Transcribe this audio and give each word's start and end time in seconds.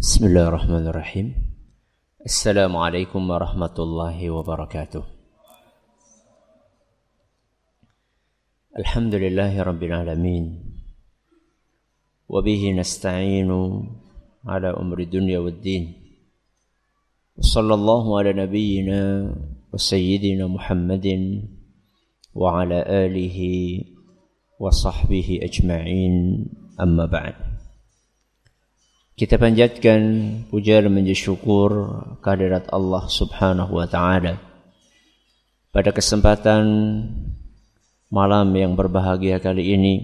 بسم 0.00 0.26
الله 0.26 0.48
الرحمن 0.48 0.86
الرحيم 0.86 1.34
السلام 2.24 2.76
عليكم 2.76 3.30
ورحمة 3.30 3.76
الله 3.78 4.30
وبركاته 4.30 5.04
الحمد 8.78 9.14
لله 9.14 9.62
رب 9.62 9.82
العالمين 9.82 10.44
وبه 12.28 12.62
نستعين 12.72 13.50
على 14.46 14.70
أمر 14.72 14.98
الدنيا 14.98 15.38
والدين 15.38 15.84
وصلى 17.36 17.74
الله 17.74 18.18
على 18.18 18.32
نبينا 18.32 19.02
وسيدنا 19.72 20.46
محمد 20.46 21.06
وعلى 22.34 22.78
آله 23.04 23.38
وصحبه 24.60 25.40
أجمعين 25.42 26.14
أما 26.80 27.04
بعد 27.06 27.49
Kita 29.20 29.36
panjatkan 29.36 30.00
puja 30.48 30.80
dan 30.80 30.96
menjadi 30.96 31.28
syukur 31.28 31.92
kehadirat 32.24 32.72
Allah 32.72 33.04
Subhanahu 33.04 33.76
wa 33.76 33.84
taala. 33.84 34.40
Pada 35.68 35.92
kesempatan 35.92 36.64
malam 38.08 38.48
yang 38.56 38.80
berbahagia 38.80 39.36
kali 39.36 39.76
ini 39.76 39.94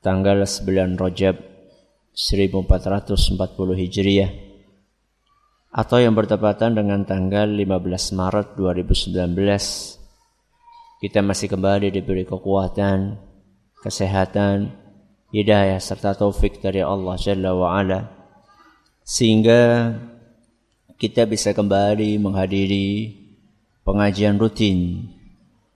tanggal 0.00 0.48
9 0.48 0.96
Rajab 0.96 1.44
1440 2.16 3.36
Hijriah 3.84 4.32
atau 5.68 6.00
yang 6.00 6.16
bertepatan 6.16 6.80
dengan 6.80 7.04
tanggal 7.04 7.52
15 7.52 8.16
Maret 8.16 8.56
2019 8.56 11.04
kita 11.04 11.20
masih 11.20 11.52
kembali 11.52 11.92
diberi 11.92 12.24
kekuatan, 12.24 13.20
kesehatan, 13.84 14.79
hidayah 15.30 15.78
serta 15.78 16.18
taufik 16.18 16.58
dari 16.58 16.82
Allah 16.82 17.14
Jalla 17.14 17.54
wa 17.54 17.78
ala 17.78 18.10
sehingga 19.06 19.94
kita 21.00 21.24
bisa 21.24 21.56
kembali 21.56 22.20
menghadiri 22.20 23.16
pengajian 23.86 24.36
rutin 24.36 25.08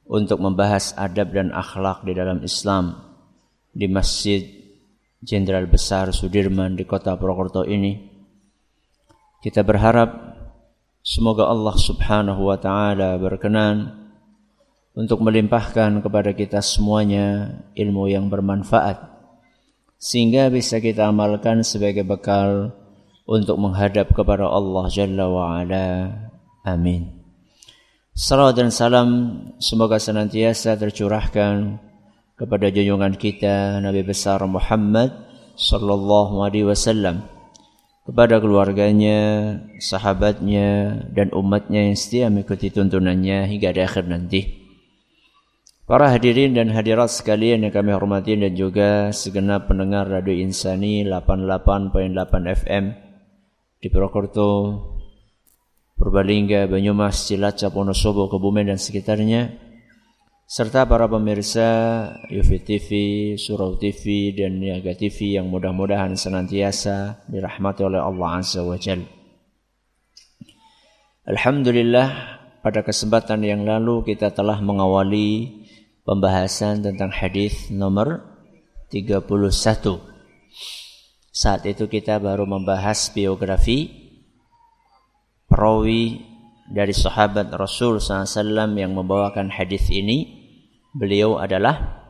untuk 0.04 0.42
membahas 0.42 0.92
adab 1.00 1.32
dan 1.32 1.48
akhlak 1.54 2.04
di 2.04 2.12
dalam 2.12 2.44
Islam 2.44 3.00
di 3.72 3.88
Masjid 3.88 4.44
Jenderal 5.24 5.64
Besar 5.64 6.12
Sudirman 6.12 6.76
di 6.76 6.84
kota 6.84 7.16
Purwokerto 7.16 7.64
ini. 7.64 7.96
Kita 9.40 9.64
berharap 9.64 10.12
semoga 11.00 11.48
Allah 11.48 11.76
Subhanahu 11.80 12.52
wa 12.52 12.60
taala 12.60 13.16
berkenan 13.16 14.04
untuk 14.92 15.24
melimpahkan 15.24 16.04
kepada 16.04 16.36
kita 16.36 16.60
semuanya 16.60 17.56
ilmu 17.72 18.12
yang 18.12 18.28
bermanfaat 18.28 19.13
sehingga 20.00 20.48
bisa 20.48 20.78
kita 20.78 21.10
amalkan 21.10 21.62
sebagai 21.66 22.04
bekal 22.04 22.72
untuk 23.24 23.56
menghadap 23.56 24.12
kepada 24.12 24.48
Allah 24.48 24.84
Jalla 24.92 25.26
wa 25.28 25.60
ala. 25.60 26.12
Amin. 26.64 27.24
Salam 28.14 28.54
dan 28.54 28.70
salam 28.70 29.08
semoga 29.58 29.98
senantiasa 29.98 30.78
tercurahkan 30.78 31.82
kepada 32.38 32.70
junjungan 32.70 33.18
kita 33.18 33.82
Nabi 33.82 34.06
besar 34.06 34.38
Muhammad 34.46 35.10
sallallahu 35.58 36.42
alaihi 36.46 36.66
wasallam 36.66 37.26
kepada 38.04 38.36
keluarganya, 38.36 39.18
sahabatnya 39.80 41.00
dan 41.16 41.32
umatnya 41.32 41.88
yang 41.88 41.96
setia 41.96 42.28
mengikuti 42.28 42.68
tuntunannya 42.68 43.48
hingga 43.48 43.72
di 43.72 43.80
akhir 43.80 44.04
nanti. 44.04 44.63
Para 45.84 46.08
hadirin 46.08 46.56
dan 46.56 46.72
hadirat 46.72 47.12
sekalian 47.12 47.68
yang 47.68 47.68
kami 47.68 47.92
hormati 47.92 48.32
dan 48.40 48.56
juga 48.56 49.12
segenap 49.12 49.68
pendengar 49.68 50.08
Radio 50.08 50.32
Insani 50.32 51.04
88.8 51.04 52.56
FM 52.64 52.84
di 53.84 53.92
Purwokerto, 53.92 54.80
Purbalingga, 55.92 56.72
Banyumas, 56.72 57.28
Cilacap, 57.28 57.76
Wonosobo, 57.76 58.32
Kebumen 58.32 58.72
dan 58.72 58.80
sekitarnya 58.80 59.60
serta 60.48 60.88
para 60.88 61.04
pemirsa 61.04 61.68
Yufi 62.32 62.64
TV, 62.64 62.88
Surau 63.36 63.76
TV 63.76 64.32
dan 64.32 64.64
Niaga 64.64 64.96
TV 64.96 65.36
yang 65.36 65.52
mudah-mudahan 65.52 66.16
senantiasa 66.16 67.28
dirahmati 67.28 67.84
oleh 67.84 68.00
Allah 68.00 68.40
Azza 68.40 68.64
wa 68.64 68.80
Jal. 68.80 69.04
Alhamdulillah 71.28 72.40
pada 72.64 72.80
kesempatan 72.80 73.44
yang 73.44 73.68
lalu 73.68 74.00
kita 74.08 74.32
telah 74.32 74.56
mengawali 74.64 75.60
pembahasan 76.04 76.84
tentang 76.84 77.10
hadis 77.10 77.72
nomor 77.72 78.22
31. 78.92 79.24
Saat 81.34 81.66
itu 81.66 81.90
kita 81.90 82.22
baru 82.22 82.46
membahas 82.46 83.10
biografi 83.10 83.90
perawi 85.50 86.22
dari 86.70 86.94
sahabat 86.94 87.50
Rasul 87.52 87.98
SAW 87.98 88.78
yang 88.78 88.94
membawakan 88.94 89.50
hadis 89.50 89.90
ini. 89.90 90.46
Beliau 90.94 91.42
adalah 91.42 92.06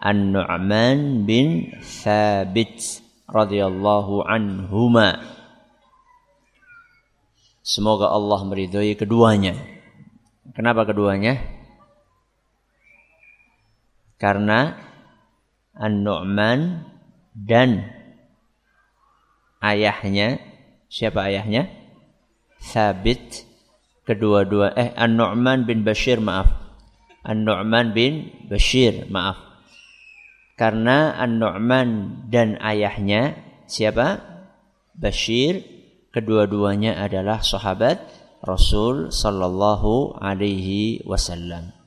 An-Nu'man 0.00 1.28
bin 1.28 1.76
Thabit 1.84 3.04
radhiyallahu 3.28 4.24
anhuma. 4.24 5.20
Semoga 7.60 8.08
Allah 8.08 8.40
meridhoi 8.44 8.96
keduanya. 8.96 9.56
Kenapa 10.56 10.88
keduanya? 10.88 11.53
Karena 14.18 14.78
An-Nu'man 15.74 16.86
dan 17.34 17.90
ayahnya 19.58 20.38
siapa 20.86 21.26
ayahnya? 21.26 21.66
Sabit 22.62 23.44
kedua-dua 24.06 24.72
eh 24.78 24.94
An-Nu'man 24.94 25.66
bin 25.66 25.82
Bashir 25.82 26.22
maaf. 26.22 26.46
An-Nu'man 27.26 27.90
bin 27.90 28.30
Bashir 28.46 29.10
maaf. 29.10 29.36
Karena 30.54 31.18
An-Nu'man 31.18 32.22
dan 32.30 32.56
ayahnya 32.62 33.34
siapa? 33.66 34.22
Bashir 34.94 35.66
kedua-duanya 36.14 37.02
adalah 37.02 37.42
sahabat 37.42 37.98
Rasul 38.46 39.10
sallallahu 39.10 40.22
alaihi 40.22 41.02
wasallam. 41.02 41.83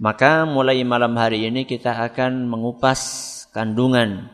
Maka 0.00 0.48
mulai 0.48 0.80
malam 0.80 1.12
hari 1.20 1.44
ini 1.44 1.68
kita 1.68 1.92
akan 1.92 2.48
mengupas 2.48 3.00
kandungan 3.52 4.32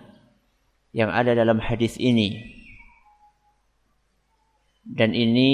yang 0.95 1.11
ada 1.11 1.35
dalam 1.35 1.59
hadis 1.59 1.99
ini. 1.99 2.55
Dan 4.87 5.11
ini 5.11 5.51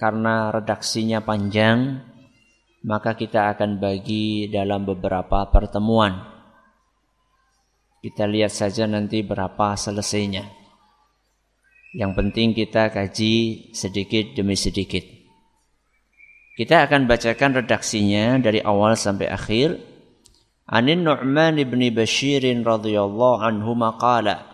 karena 0.00 0.48
redaksinya 0.48 1.20
panjang, 1.20 2.00
maka 2.80 3.12
kita 3.12 3.52
akan 3.52 3.76
bagi 3.76 4.48
dalam 4.48 4.88
beberapa 4.88 5.44
pertemuan. 5.52 6.16
Kita 8.00 8.24
lihat 8.24 8.56
saja 8.56 8.88
nanti 8.88 9.20
berapa 9.20 9.76
selesainya. 9.76 10.48
Yang 11.92 12.12
penting 12.16 12.48
kita 12.56 12.88
kaji 12.88 13.68
sedikit 13.76 14.32
demi 14.32 14.56
sedikit. 14.56 15.21
Kita 16.52 16.84
akan 16.84 17.08
bacakan 17.08 17.64
redaksinya 17.64 18.36
dari 18.36 18.60
awal 18.60 18.92
sampai 18.92 19.24
akhir. 19.32 19.80
Anin 20.68 21.00
Nu'man 21.00 21.56
ibn 21.56 21.80
Bashir 21.96 22.44
radhiyallahu 22.44 23.40
anhu 23.40 23.72
maqala. 23.72 24.52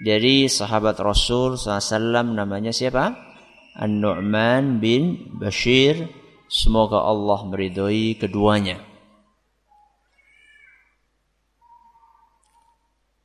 Dari 0.00 0.48
sahabat 0.48 1.00
Rasul 1.00 1.56
SAW 1.56 2.36
namanya 2.36 2.72
siapa? 2.72 3.16
An-Nu'man 3.80 4.76
bin 4.80 5.32
Bashir. 5.40 6.08
Semoga 6.50 7.00
Allah 7.00 7.48
meridhoi 7.48 8.20
keduanya. 8.20 8.80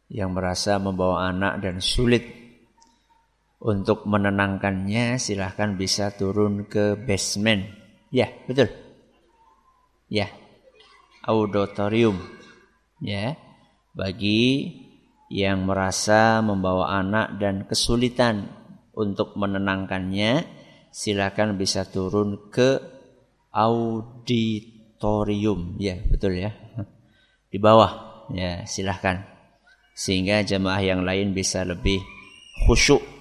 Yang 0.07 0.31
merasa 0.31 0.79
membawa 0.79 1.27
anak 1.27 1.59
dan 1.59 1.83
sulit 1.83 2.44
untuk 3.65 4.05
menenangkannya 4.05 5.17
silahkan 5.17 5.73
bisa 5.73 6.13
turun 6.13 6.69
ke 6.69 6.93
basement. 6.93 7.65
Ya, 8.13 8.29
betul. 8.45 8.69
Ya. 10.05 10.29
Auditorium. 11.25 12.21
Ya. 13.01 13.33
Bagi 13.97 14.69
yang 15.33 15.65
merasa 15.65 16.45
membawa 16.45 17.01
anak 17.01 17.41
dan 17.41 17.65
kesulitan 17.65 18.53
untuk 18.93 19.33
menenangkannya, 19.33 20.45
silakan 20.93 21.57
bisa 21.57 21.89
turun 21.89 22.53
ke 22.53 22.77
auditorium. 23.49 24.61
Ya, 25.81 25.97
betul 26.05 26.37
ya. 26.37 26.53
Di 27.49 27.57
bawah. 27.57 28.29
Ya, 28.29 28.61
silahkan. 28.69 29.25
Sehingga 29.97 30.45
jemaah 30.45 30.85
yang 30.85 31.01
lain 31.01 31.33
bisa 31.33 31.65
lebih 31.65 31.97
khusyuk 32.69 33.14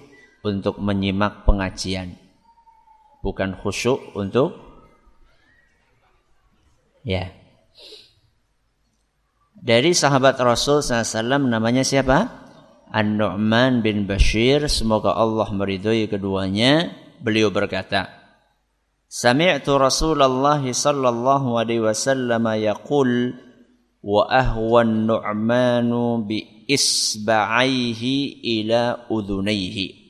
untuk 0.45 0.77
menyimak 0.77 1.43
pengajian. 1.49 2.13
Bukan 3.25 3.57
khusyuk 3.57 4.13
untuk 4.13 4.53
ya. 7.01 7.33
Dari 9.65 9.97
sahabat 9.97 10.37
Rasul 10.37 10.85
SAW 10.85 11.49
namanya 11.49 11.81
siapa? 11.81 12.45
An-Nu'man 12.93 13.81
bin 13.81 14.05
Bashir 14.05 14.69
semoga 14.69 15.17
Allah 15.17 15.49
meridhai 15.49 16.05
keduanya 16.05 16.93
beliau 17.17 17.49
berkata 17.49 18.13
Sami'tu 19.09 19.81
Rasulullah 19.81 20.61
sallallahu 20.61 21.57
alaihi 21.57 21.81
wasallam 21.81 22.45
yaqul 22.61 23.33
wa 24.05 24.29
ahwa 24.29 24.85
an-nu'manu 24.85 26.29
bi 26.29 26.69
isba'aihi 26.69 28.45
ila 28.61 29.09
udhunaihi 29.09 30.04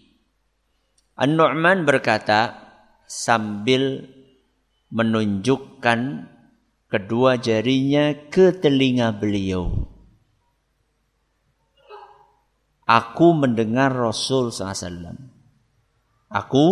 An-Nu'man 1.16 1.88
berkata 1.88 2.60
sambil 3.08 4.04
menunjukkan 4.92 6.28
kedua 6.92 7.40
jarinya 7.40 8.12
ke 8.28 8.52
telinga 8.52 9.16
beliau. 9.16 9.72
Aku 12.86 13.34
mendengar 13.34 13.96
Rasul 13.96 14.52
SAW. 14.52 15.18
Aku 16.30 16.66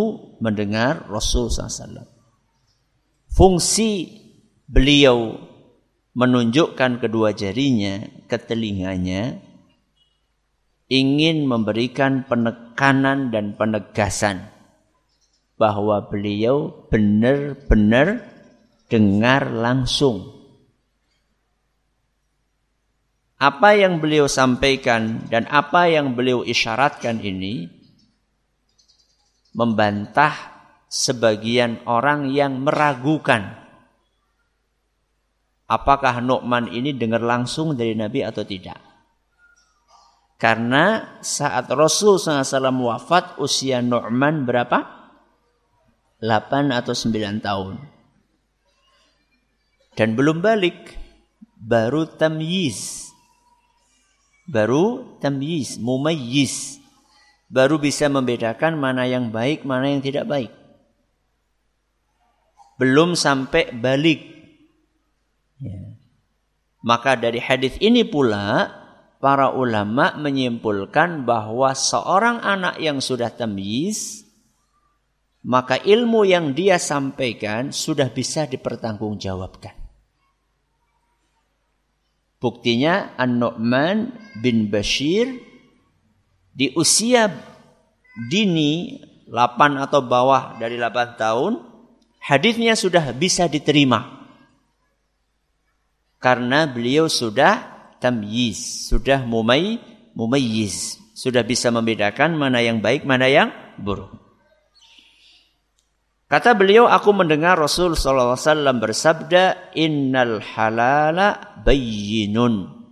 mendengar 0.43 1.07
Rasul 1.09 1.49
SAW. 1.49 2.05
Fungsi 3.33 4.21
beliau 4.69 5.39
menunjukkan 6.13 7.01
kedua 7.01 7.33
jarinya 7.33 8.05
ke 8.29 8.37
telinganya 8.37 9.41
ingin 10.85 11.49
memberikan 11.49 12.29
penekanan 12.73 13.29
dan 13.29 13.53
penegasan 13.53 14.49
bahwa 15.61 16.09
beliau 16.09 16.89
benar-benar 16.89 18.25
dengar 18.89 19.53
langsung 19.53 20.33
apa 23.37 23.77
yang 23.77 24.01
beliau 24.01 24.25
sampaikan 24.25 25.29
dan 25.29 25.45
apa 25.53 25.85
yang 25.85 26.17
beliau 26.17 26.41
isyaratkan 26.41 27.21
ini 27.21 27.69
membantah 29.53 30.33
sebagian 30.89 31.85
orang 31.85 32.33
yang 32.33 32.57
meragukan 32.57 33.53
apakah 35.69 36.25
Nu'man 36.25 36.73
ini 36.73 36.97
dengar 36.97 37.21
langsung 37.21 37.77
dari 37.77 37.93
Nabi 37.93 38.25
atau 38.25 38.41
tidak. 38.41 38.92
Karena 40.43 41.15
saat 41.23 41.71
Rasul 41.71 42.19
SAW 42.19 42.83
wafat 42.83 43.39
usia 43.39 43.79
Nu'man 43.79 44.43
berapa? 44.43 44.83
8 46.19 46.67
atau 46.75 46.91
9 46.91 47.39
tahun. 47.39 47.79
Dan 49.95 50.19
belum 50.19 50.43
balik. 50.43 50.99
Baru 51.63 52.03
tamyiz 52.03 53.03
baru 54.47 55.17
tamyiz, 55.23 55.79
mumayyiz. 55.79 56.79
Baru 57.53 57.77
bisa 57.77 58.09
membedakan 58.09 58.81
mana 58.81 59.05
yang 59.05 59.29
baik, 59.29 59.61
mana 59.61 59.93
yang 59.93 60.01
tidak 60.01 60.25
baik. 60.25 60.51
Belum 62.81 63.13
sampai 63.13 63.69
balik. 63.69 64.25
Ya. 65.61 65.93
Maka 66.81 67.15
dari 67.15 67.39
hadis 67.39 67.77
ini 67.79 68.03
pula 68.03 68.67
para 69.23 69.55
ulama 69.55 70.19
menyimpulkan 70.19 71.23
bahwa 71.23 71.71
seorang 71.71 72.43
anak 72.43 72.75
yang 72.83 72.99
sudah 72.99 73.31
tamyiz 73.31 74.27
maka 75.47 75.79
ilmu 75.79 76.27
yang 76.27 76.51
dia 76.51 76.75
sampaikan 76.75 77.71
sudah 77.71 78.11
bisa 78.11 78.43
dipertanggungjawabkan. 78.51 79.75
Buktinya 82.43 83.15
An-Nu'man 83.15 84.11
bin 84.43 84.67
Bashir 84.67 85.39
di 86.51 86.75
usia 86.75 87.31
dini 88.27 88.99
8 89.31 89.83
atau 89.87 90.03
bawah 90.03 90.59
dari 90.59 90.75
8 90.75 91.15
tahun 91.15 91.63
hadisnya 92.19 92.75
sudah 92.75 93.15
bisa 93.15 93.47
diterima. 93.47 94.27
Karena 96.19 96.67
beliau 96.67 97.07
sudah 97.07 97.72
tamyiz, 98.03 98.91
sudah 98.91 99.23
mumay 99.23 99.79
mumayyiz, 100.11 100.99
sudah 101.15 101.47
bisa 101.47 101.71
membedakan 101.71 102.35
mana 102.35 102.59
yang 102.59 102.83
baik, 102.83 103.07
mana 103.07 103.31
yang 103.31 103.49
buruk. 103.79 104.11
Kata 106.27 106.57
beliau, 106.57 106.89
aku 106.89 107.13
mendengar 107.13 107.61
Rasul 107.61 107.93
SAW 107.93 108.35
bersabda, 108.81 109.73
Innal 109.77 110.41
halala 110.41 111.61
bayyinun. 111.61 112.83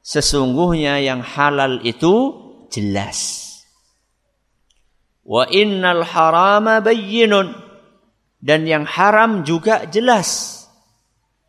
Sesungguhnya 0.00 0.98
yang 0.98 1.20
halal 1.20 1.84
itu 1.84 2.32
jelas. 2.72 3.52
Wa 5.22 5.46
innal 5.46 6.02
harama 6.02 6.82
bayyinun. 6.82 7.54
Dan 8.42 8.66
yang 8.66 8.88
haram 8.88 9.46
juga 9.46 9.86
jelas. 9.86 10.51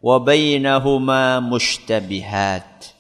Wa 0.04 0.20
bainahuma 0.20 1.40
mushtabihat. 1.40 2.92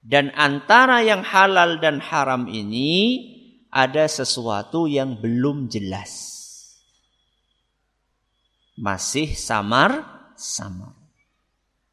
Dan 0.00 0.30
antara 0.38 1.02
yang 1.02 1.26
halal 1.26 1.82
dan 1.82 1.98
haram 1.98 2.46
ini 2.46 3.26
ada 3.74 4.06
sesuatu 4.06 4.86
yang 4.86 5.18
belum 5.18 5.66
jelas 5.66 6.30
masih 8.80 9.36
samar-samar. 9.36 10.96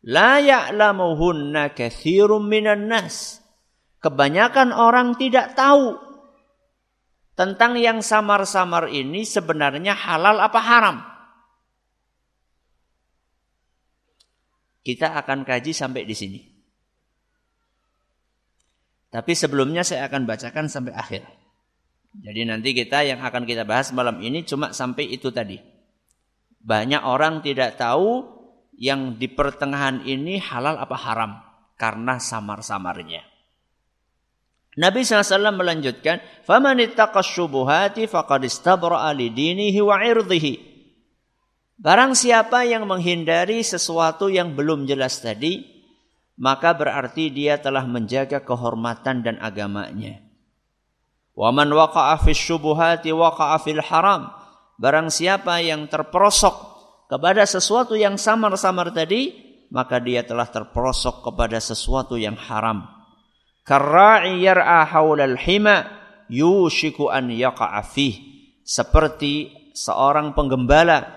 La 0.08 0.40
ya'lamuhunna 0.40 1.76
katsirum 1.76 2.48
minan 2.48 2.88
nas. 2.88 3.44
Kebanyakan 4.00 4.72
orang 4.72 5.20
tidak 5.20 5.52
tahu 5.60 6.00
tentang 7.36 7.76
yang 7.76 8.00
samar-samar 8.00 8.88
ini 8.88 9.28
sebenarnya 9.28 9.92
halal 9.92 10.40
apa 10.40 10.60
haram. 10.64 10.98
Kita 14.88 15.20
akan 15.20 15.44
kaji 15.44 15.76
sampai 15.76 16.08
di 16.08 16.16
sini. 16.16 16.40
Tapi 19.12 19.36
sebelumnya 19.36 19.84
saya 19.84 20.08
akan 20.08 20.24
bacakan 20.24 20.72
sampai 20.72 20.96
akhir. 20.96 21.28
Jadi 22.16 22.48
nanti 22.48 22.72
kita 22.72 23.04
yang 23.04 23.20
akan 23.20 23.44
kita 23.44 23.68
bahas 23.68 23.92
malam 23.92 24.24
ini 24.24 24.48
cuma 24.48 24.72
sampai 24.72 25.12
itu 25.12 25.28
tadi. 25.28 25.60
Banyak 26.64 27.04
orang 27.04 27.44
tidak 27.44 27.76
tahu 27.76 28.32
yang 28.80 29.20
di 29.20 29.28
pertengahan 29.28 30.08
ini 30.08 30.40
halal 30.40 30.80
apa 30.80 30.96
haram 30.96 31.36
karena 31.76 32.16
samar-samarnya. 32.16 33.28
Nabi 34.80 35.04
SAW 35.04 35.52
melanjutkan, 35.52 36.24
"Faman 36.48 36.80
ittaqas 36.80 37.28
syubuhati 37.28 38.08
faqad 38.08 38.48
istabra'a 38.48 39.12
lidinihi 39.12 39.84
wa 39.84 40.00
irdihi." 40.00 40.77
Barang 41.78 42.18
siapa 42.18 42.66
yang 42.66 42.90
menghindari 42.90 43.62
sesuatu 43.62 44.34
yang 44.34 44.58
belum 44.58 44.90
jelas 44.90 45.22
tadi, 45.22 45.62
maka 46.34 46.74
berarti 46.74 47.30
dia 47.30 47.62
telah 47.62 47.86
menjaga 47.86 48.42
kehormatan 48.42 49.22
dan 49.22 49.38
agamanya. 49.38 50.26
Wa 51.38 51.54
man 51.54 51.70
waqa'a 51.70 52.18
syubuhati 52.34 53.14
waqa'a 53.14 53.62
haram. 53.94 54.34
Barang 54.82 55.14
siapa 55.14 55.62
yang 55.62 55.86
terperosok 55.86 56.56
kepada 57.14 57.46
sesuatu 57.46 57.94
yang 57.94 58.18
samar-samar 58.18 58.90
tadi, 58.90 59.38
maka 59.70 60.02
dia 60.02 60.26
telah 60.26 60.50
terperosok 60.50 61.30
kepada 61.30 61.62
sesuatu 61.62 62.18
yang 62.18 62.38
haram. 62.38 62.90
Karra'i 63.62 64.42
yar'a 64.42 64.82
haulal 64.90 65.38
hima 65.38 65.86
yushiku 66.26 67.14
an 67.14 67.30
yaqa'a 67.30 67.86
Seperti 68.66 69.54
seorang 69.78 70.34
penggembala 70.34 71.17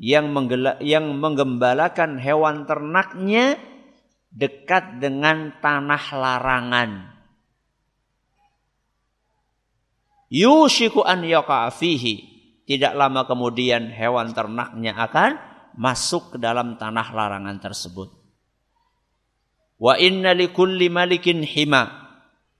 yang 0.00 0.32
yang 0.80 1.04
menggembalakan 1.20 2.16
hewan 2.20 2.64
ternaknya 2.64 3.60
dekat 4.32 4.98
dengan 5.00 5.52
tanah 5.60 6.04
larangan. 6.16 6.90
Yushiku 10.32 11.04
an 11.04 11.28
yaqa'a 11.28 11.68
tidak 12.64 12.92
lama 12.96 13.28
kemudian 13.28 13.92
hewan 13.92 14.32
ternaknya 14.32 14.96
akan 14.96 15.36
masuk 15.76 16.36
ke 16.36 16.38
dalam 16.40 16.80
tanah 16.80 17.12
larangan 17.12 17.60
tersebut. 17.60 18.08
Wa 19.76 19.98
inna 20.00 20.32
likulli 20.32 20.88
malikin 20.88 21.44
hima. 21.44 22.08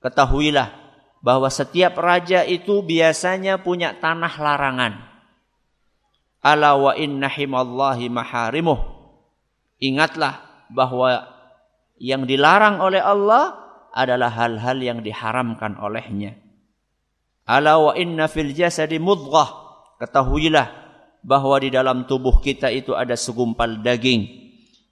Ketahuilah 0.03 0.75
bahwa 1.23 1.47
setiap 1.47 1.95
raja 2.03 2.43
itu 2.43 2.83
biasanya 2.83 3.63
punya 3.63 3.95
tanah 3.95 4.35
larangan. 4.37 5.12
Ala 6.43 6.75
wa 6.75 6.93
inna 6.99 7.31
himallahi 7.31 8.11
maharimuh. 8.11 8.79
Ingatlah 9.79 10.67
bahwa 10.71 11.27
yang 12.03 12.27
dilarang 12.27 12.83
oleh 12.83 12.99
Allah 12.99 13.63
adalah 13.95 14.35
hal-hal 14.35 14.79
yang 14.83 14.99
diharamkan 15.07 15.79
olehnya. 15.79 16.35
Ala 17.47 17.79
wa 17.79 17.93
inna 17.95 18.27
fil 18.27 18.55
jasadi 18.55 18.99
mudghah 18.99 19.63
Ketahuilah 20.03 20.67
bahwa 21.23 21.55
di 21.63 21.71
dalam 21.71 22.11
tubuh 22.11 22.43
kita 22.43 22.75
itu 22.75 22.91
ada 22.99 23.15
segumpal 23.15 23.79
daging. 23.79 24.27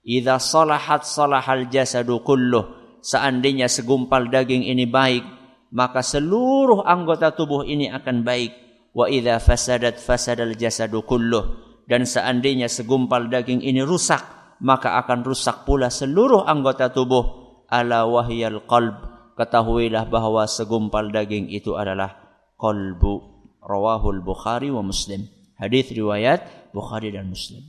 Idza 0.07 0.39
salahat 0.39 1.03
salahal 1.03 1.67
jasadu 1.67 2.23
kulluh. 2.23 2.79
seandainya 3.01 3.65
segumpal 3.65 4.29
daging 4.29 4.71
ini 4.71 4.85
baik, 4.87 5.25
maka 5.73 5.99
seluruh 5.99 6.85
anggota 6.85 7.35
tubuh 7.35 7.67
ini 7.67 7.91
akan 7.91 8.23
baik. 8.23 8.53
Wa 8.91 9.07
idza 9.07 9.39
fasadat 9.39 9.99
fasadal 9.99 10.55
jasadu 10.59 11.03
kulluh. 11.07 11.59
Dan 11.87 12.07
seandainya 12.07 12.71
segumpal 12.71 13.27
daging 13.27 13.59
ini 13.63 13.83
rusak, 13.83 14.23
maka 14.63 14.95
akan 15.03 15.27
rusak 15.27 15.67
pula 15.67 15.91
seluruh 15.91 16.47
anggota 16.47 16.91
tubuh. 16.91 17.41
Ala 17.71 18.07
wahyal 18.07 18.63
qalb. 18.67 19.11
Ketahuilah 19.35 20.11
bahwa 20.11 20.43
segumpal 20.45 21.07
daging 21.09 21.47
itu 21.51 21.75
adalah 21.79 22.19
qalbu. 22.59 23.31
Rawahul 23.61 24.19
Bukhari 24.25 24.73
wa 24.73 24.83
Muslim. 24.83 25.29
Hadis 25.55 25.93
riwayat 25.93 26.73
Bukhari 26.73 27.13
dan 27.13 27.29
Muslim. 27.29 27.61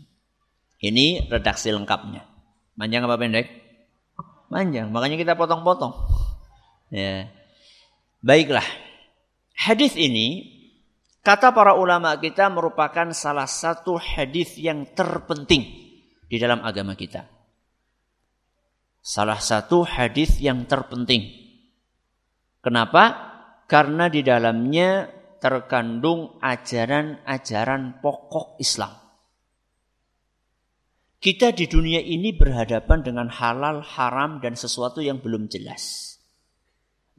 Ini 0.82 1.30
redaksi 1.30 1.70
lengkapnya. 1.70 2.26
Panjang 2.74 3.06
apa 3.06 3.14
pendek? 3.20 3.46
Panjang. 4.50 4.90
Makanya 4.90 5.16
kita 5.20 5.32
potong-potong. 5.38 5.94
Ya. 6.90 7.30
Baiklah. 8.20 8.64
Hadis 9.54 9.94
ini 9.94 10.51
kata 11.22 11.54
para 11.54 11.78
ulama 11.78 12.18
kita 12.18 12.50
merupakan 12.50 13.14
salah 13.14 13.46
satu 13.46 13.96
hadis 13.96 14.58
yang 14.58 14.90
terpenting 14.92 15.62
di 16.26 16.36
dalam 16.36 16.60
agama 16.66 16.98
kita. 16.98 17.24
Salah 19.02 19.38
satu 19.42 19.82
hadis 19.82 20.38
yang 20.38 20.66
terpenting. 20.66 21.26
Kenapa? 22.62 23.34
Karena 23.66 24.06
di 24.06 24.22
dalamnya 24.22 25.10
terkandung 25.42 26.38
ajaran-ajaran 26.38 27.98
pokok 27.98 28.62
Islam. 28.62 28.94
Kita 31.22 31.54
di 31.54 31.70
dunia 31.70 32.02
ini 32.02 32.34
berhadapan 32.34 33.02
dengan 33.02 33.30
halal, 33.30 33.82
haram, 33.82 34.42
dan 34.42 34.58
sesuatu 34.58 34.98
yang 34.98 35.22
belum 35.22 35.46
jelas. 35.46 36.11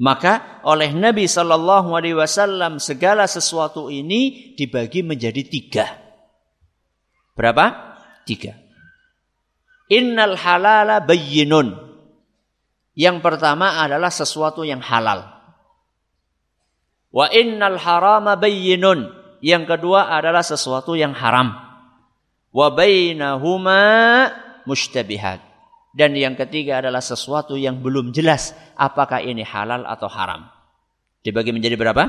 Maka 0.01 0.63
oleh 0.65 0.89
Nabi 0.93 1.29
Shallallahu 1.29 1.93
Alaihi 1.93 2.17
Wasallam 2.17 2.81
segala 2.81 3.29
sesuatu 3.29 3.93
ini 3.93 4.53
dibagi 4.57 5.05
menjadi 5.05 5.45
tiga. 5.45 5.85
Berapa? 7.37 7.97
Tiga. 8.25 8.57
Innal 9.93 10.33
halala 10.39 11.01
bayyinun. 11.03 11.77
Yang 12.93 13.17
pertama 13.21 13.81
adalah 13.81 14.09
sesuatu 14.09 14.65
yang 14.65 14.81
halal. 14.81 15.29
Wa 17.13 17.29
innal 17.29 17.77
harama 17.77 18.33
bayyinun. 18.33 19.13
Yang 19.43 19.77
kedua 19.77 20.09
adalah 20.09 20.41
sesuatu 20.41 20.97
yang 20.97 21.13
haram 21.13 21.53
wa 22.53 22.67
bainahuma 22.69 23.81
mustabihat. 24.63 25.52
Dan 25.93 26.17
yang 26.17 26.33
ketiga 26.33 26.81
adalah 26.81 27.05
sesuatu 27.05 27.53
yang 27.53 27.85
belum 27.85 28.09
jelas 28.09 28.57
apakah 28.73 29.21
ini 29.21 29.45
halal 29.45 29.85
atau 29.85 30.09
haram. 30.09 30.49
Dibagi 31.21 31.53
menjadi 31.53 31.77
berapa? 31.77 32.03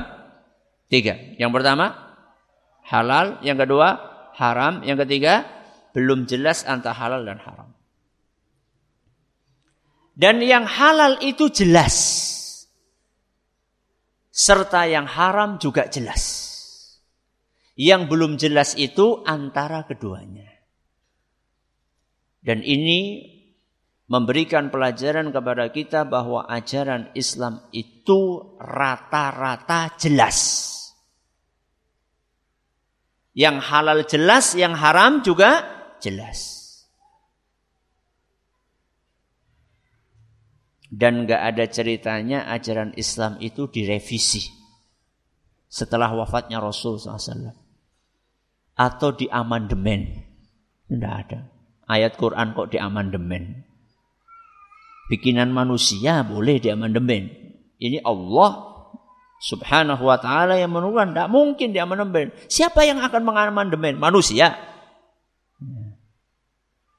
Tiga. 0.89 1.13
Yang 1.37 1.51
pertama 1.53 1.93
halal, 2.89 3.45
yang 3.45 3.61
kedua 3.61 3.87
haram, 4.33 4.81
yang 4.81 4.97
ketiga 5.05 5.45
belum 5.93 6.25
jelas 6.25 6.65
antara 6.65 6.97
halal 6.97 7.21
dan 7.29 7.37
haram. 7.37 7.69
Dan 10.17 10.41
yang 10.41 10.65
halal 10.65 11.21
itu 11.21 11.53
jelas. 11.53 11.93
Serta 14.33 14.89
yang 14.89 15.05
haram 15.05 15.61
juga 15.61 15.87
jelas. 15.87 16.51
Yang 17.77 18.01
belum 18.09 18.31
jelas 18.41 18.73
itu 18.79 19.21
antara 19.27 19.83
keduanya. 19.85 20.47
Dan 22.39 22.63
ini 22.63 23.34
memberikan 24.05 24.69
pelajaran 24.69 25.33
kepada 25.33 25.73
kita 25.73 26.05
bahwa 26.05 26.45
ajaran 26.45 27.09
Islam 27.17 27.65
itu 27.73 28.53
rata-rata 28.61 29.97
jelas. 29.97 30.71
Yang 33.35 33.57
halal 33.67 33.99
jelas, 34.07 34.55
yang 34.55 34.77
haram 34.77 35.19
juga 35.25 35.65
jelas. 35.99 36.63
Dan 40.87 41.27
gak 41.27 41.41
ada 41.51 41.65
ceritanya 41.67 42.47
ajaran 42.47 42.95
Islam 42.95 43.35
itu 43.43 43.67
direvisi 43.67 44.47
setelah 45.67 46.07
wafatnya 46.15 46.63
Rasul 46.63 46.95
SAW 46.95 47.51
atau 48.79 49.09
di 49.11 49.27
amandemen. 49.27 50.23
Tidak 50.87 51.11
ada. 51.11 51.51
Ayat 51.91 52.15
Quran 52.15 52.55
kok 52.55 52.71
di 52.71 52.79
amandemen. 52.79 53.74
Bikinan 55.05 55.53
manusia 55.53 56.25
boleh 56.25 56.57
di 56.57 56.73
amandemen. 56.73 57.29
Ini 57.77 58.01
Allah 58.01 58.73
subhanahu 59.37 60.01
wa 60.01 60.17
ta'ala 60.17 60.57
yang 60.57 60.73
menurunkan. 60.73 61.13
Tidak 61.13 61.29
mungkin 61.29 61.69
di 61.69 61.77
amandemen. 61.77 62.33
Siapa 62.49 62.81
yang 62.87 63.03
akan 63.05 63.21
mengamandemen? 63.21 64.01
Manusia. 64.01 64.57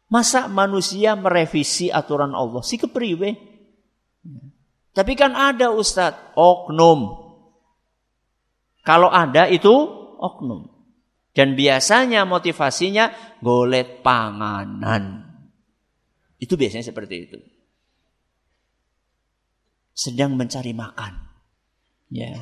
Masa 0.06 0.46
manusia 0.46 1.18
merevisi 1.18 1.90
aturan 1.90 2.30
Allah? 2.30 2.62
Si 2.62 2.78
kepriwe. 2.78 3.34
Tapi 4.94 5.12
kan 5.18 5.34
ada 5.34 5.74
Ustadz, 5.74 6.38
oknum. 6.38 7.26
Kalau 8.86 9.10
ada 9.10 9.50
itu 9.50 9.74
oknum. 10.22 10.70
Dan 11.36 11.52
biasanya 11.52 12.24
motivasinya 12.24 13.12
golet 13.44 14.00
panganan. 14.00 15.26
Itu 16.40 16.56
biasanya 16.56 16.86
seperti 16.86 17.28
itu. 17.28 17.38
Sedang 19.96 20.36
mencari 20.36 20.76
makan. 20.76 21.24
Ya. 22.12 22.36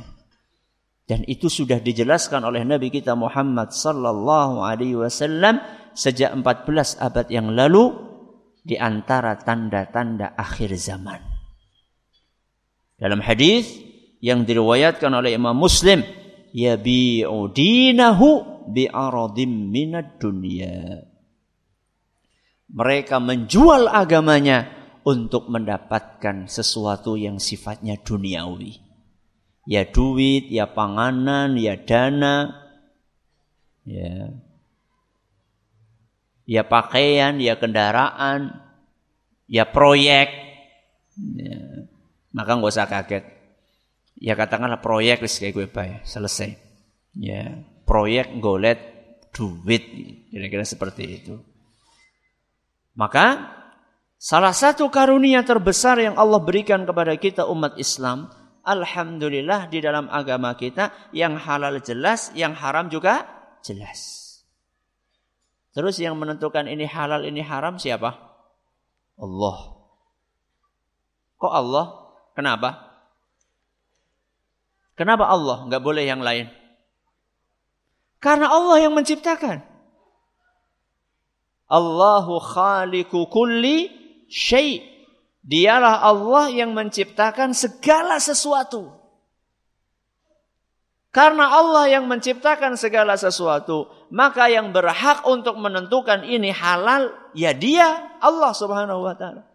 Dan 1.06 1.22
itu 1.30 1.46
sudah 1.46 1.78
dijelaskan 1.78 2.42
oleh 2.42 2.66
Nabi 2.66 2.90
kita 2.90 3.14
Muhammad 3.14 3.70
sallallahu 3.70 4.66
alaihi 4.66 4.98
wasallam 4.98 5.62
sejak 5.94 6.34
14 6.34 6.98
abad 6.98 7.26
yang 7.30 7.54
lalu 7.54 7.94
di 8.66 8.74
antara 8.74 9.38
tanda-tanda 9.38 10.34
akhir 10.34 10.74
zaman. 10.74 11.22
Dalam 12.98 13.22
hadis 13.22 13.78
yang 14.24 14.48
diriwayatkan 14.48 15.12
oleh 15.12 15.36
Imam 15.36 15.54
Muslim, 15.54 16.00
yabi'u 16.56 17.52
dinahu 17.52 18.28
bi'aradim 18.72 19.68
minad 19.68 20.16
dunia. 20.16 21.04
Mereka 22.72 23.20
menjual 23.20 23.92
agamanya 23.92 24.83
untuk 25.04 25.52
mendapatkan 25.52 26.48
sesuatu 26.48 27.14
yang 27.14 27.36
sifatnya 27.36 28.00
duniawi. 28.00 28.80
Ya 29.64 29.84
duit, 29.88 30.48
ya 30.52 30.68
panganan, 30.68 31.56
ya 31.56 31.76
dana, 31.80 32.52
ya, 33.84 34.32
ya 36.44 36.62
pakaian, 36.64 37.40
ya 37.40 37.56
kendaraan, 37.56 38.60
ya 39.48 39.64
proyek. 39.68 40.28
Ya. 41.16 41.88
Maka 42.34 42.50
nggak 42.60 42.72
usah 42.72 42.88
kaget. 42.88 43.24
Ya 44.20 44.36
katakanlah 44.36 44.80
proyek 44.80 45.24
kayak 45.24 45.52
gue 45.52 45.66
bayar, 45.68 46.00
selesai. 46.04 46.56
Ya 47.16 47.64
proyek 47.84 48.40
golet 48.40 48.80
duit 49.34 49.84
kira-kira 50.30 50.64
seperti 50.64 51.20
itu 51.20 51.34
maka 52.94 53.50
salah 54.18 54.54
satu 54.54 54.88
karunia 54.90 55.44
terbesar 55.44 56.00
yang 56.00 56.14
Allah 56.18 56.40
berikan 56.42 56.82
kepada 56.88 57.14
kita 57.16 57.46
umat 57.48 57.78
Islam 57.78 58.30
alhamdulillah 58.64 59.68
di 59.68 59.84
dalam 59.84 60.08
agama 60.08 60.56
kita 60.56 60.90
yang 61.12 61.36
halal 61.36 61.78
jelas 61.84 62.32
yang 62.32 62.56
haram 62.56 62.88
juga 62.88 63.28
jelas. 63.60 64.24
Terus 65.74 65.98
yang 65.98 66.14
menentukan 66.16 66.70
ini 66.70 66.86
halal 66.86 67.26
ini 67.26 67.42
haram 67.42 67.76
siapa? 67.76 68.14
Allah. 69.18 69.58
Kok 71.38 71.52
Allah? 71.52 71.86
Kenapa? 72.34 72.70
Kenapa 74.94 75.26
Allah? 75.26 75.66
Nggak 75.66 75.82
boleh 75.82 76.04
yang 76.06 76.22
lain. 76.22 76.46
Karena 78.22 78.48
Allah 78.48 78.86
yang 78.86 78.94
menciptakan. 78.94 79.60
Allahu 81.66 82.38
khaliqu 82.38 83.26
kulli 83.28 84.03
syai. 84.34 84.82
Dialah 85.44 86.02
Allah 86.02 86.50
yang 86.50 86.74
menciptakan 86.74 87.54
segala 87.54 88.18
sesuatu. 88.18 88.90
Karena 91.14 91.46
Allah 91.46 91.86
yang 91.86 92.10
menciptakan 92.10 92.74
segala 92.74 93.14
sesuatu, 93.14 93.86
maka 94.10 94.50
yang 94.50 94.74
berhak 94.74 95.22
untuk 95.22 95.54
menentukan 95.54 96.26
ini 96.26 96.50
halal 96.50 97.14
ya 97.38 97.54
Dia, 97.54 98.18
Allah 98.18 98.50
Subhanahu 98.50 99.06
wa 99.06 99.14
taala. 99.14 99.46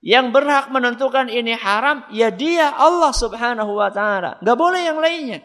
Yang 0.00 0.32
berhak 0.32 0.72
menentukan 0.72 1.28
ini 1.28 1.52
haram 1.52 2.08
ya 2.08 2.32
Dia, 2.32 2.72
Allah 2.72 3.12
Subhanahu 3.12 3.76
wa 3.76 3.92
taala. 3.92 4.40
Enggak 4.40 4.56
boleh 4.56 4.80
yang 4.80 4.98
lainnya. 5.04 5.44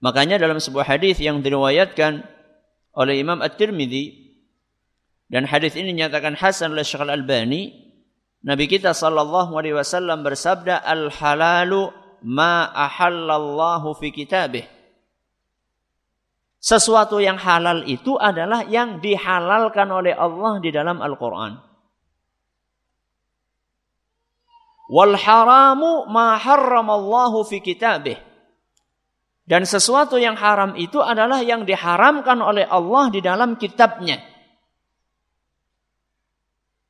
Makanya 0.00 0.40
dalam 0.40 0.56
sebuah 0.56 0.96
hadis 0.96 1.20
yang 1.20 1.44
diriwayatkan 1.44 2.24
oleh 2.96 3.20
Imam 3.20 3.44
At-Tirmidzi 3.44 4.25
dan 5.26 5.42
hadis 5.44 5.74
ini 5.74 5.96
dinyatakan 5.96 6.38
hasan 6.38 6.74
oleh 6.74 6.86
Syekh 6.86 7.02
Al-Albani 7.02 7.86
Nabi 8.46 8.70
kita 8.70 8.94
sallallahu 8.94 9.58
alaihi 9.58 9.74
wasallam 9.74 10.22
bersabda 10.22 10.78
al 10.86 11.10
halalu 11.10 11.90
ma 12.22 12.70
ahallallahu 12.70 13.98
fi 13.98 14.14
kitabih. 14.14 14.62
Sesuatu 16.62 17.18
yang 17.18 17.38
halal 17.42 17.82
itu 17.90 18.14
adalah 18.18 18.62
yang 18.66 19.02
dihalalkan 19.02 19.90
oleh 19.90 20.14
Allah 20.14 20.62
di 20.62 20.70
dalam 20.70 21.02
Al-Qur'an. 21.02 21.58
Wal 24.94 25.18
haramu 25.18 26.06
ma 26.06 26.38
harramallahu 26.38 27.42
fi 27.50 27.58
kitabih. 27.58 28.18
Dan 29.46 29.62
sesuatu 29.62 30.18
yang 30.18 30.34
haram 30.38 30.74
itu 30.74 30.98
adalah 30.98 31.38
yang 31.42 31.66
diharamkan 31.66 32.38
oleh 32.42 32.66
Allah 32.66 33.10
di 33.14 33.22
dalam 33.22 33.54
kitabnya. 33.58 34.35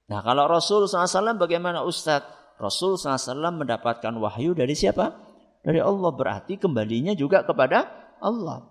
Nah 0.07 0.23
kalau 0.23 0.47
Rasul 0.47 0.87
SAW 0.87 1.35
bagaimana 1.39 1.83
Ustadz? 1.83 2.57
Rasul 2.57 2.97
SAW 2.97 3.53
mendapatkan 3.53 4.15
wahyu 4.17 4.57
dari 4.57 4.73
siapa? 4.73 5.13
Dari 5.61 5.83
Allah. 5.83 6.11
Berarti 6.15 6.57
kembalinya 6.57 7.13
juga 7.13 7.43
kepada 7.43 7.91
Allah. 8.23 8.65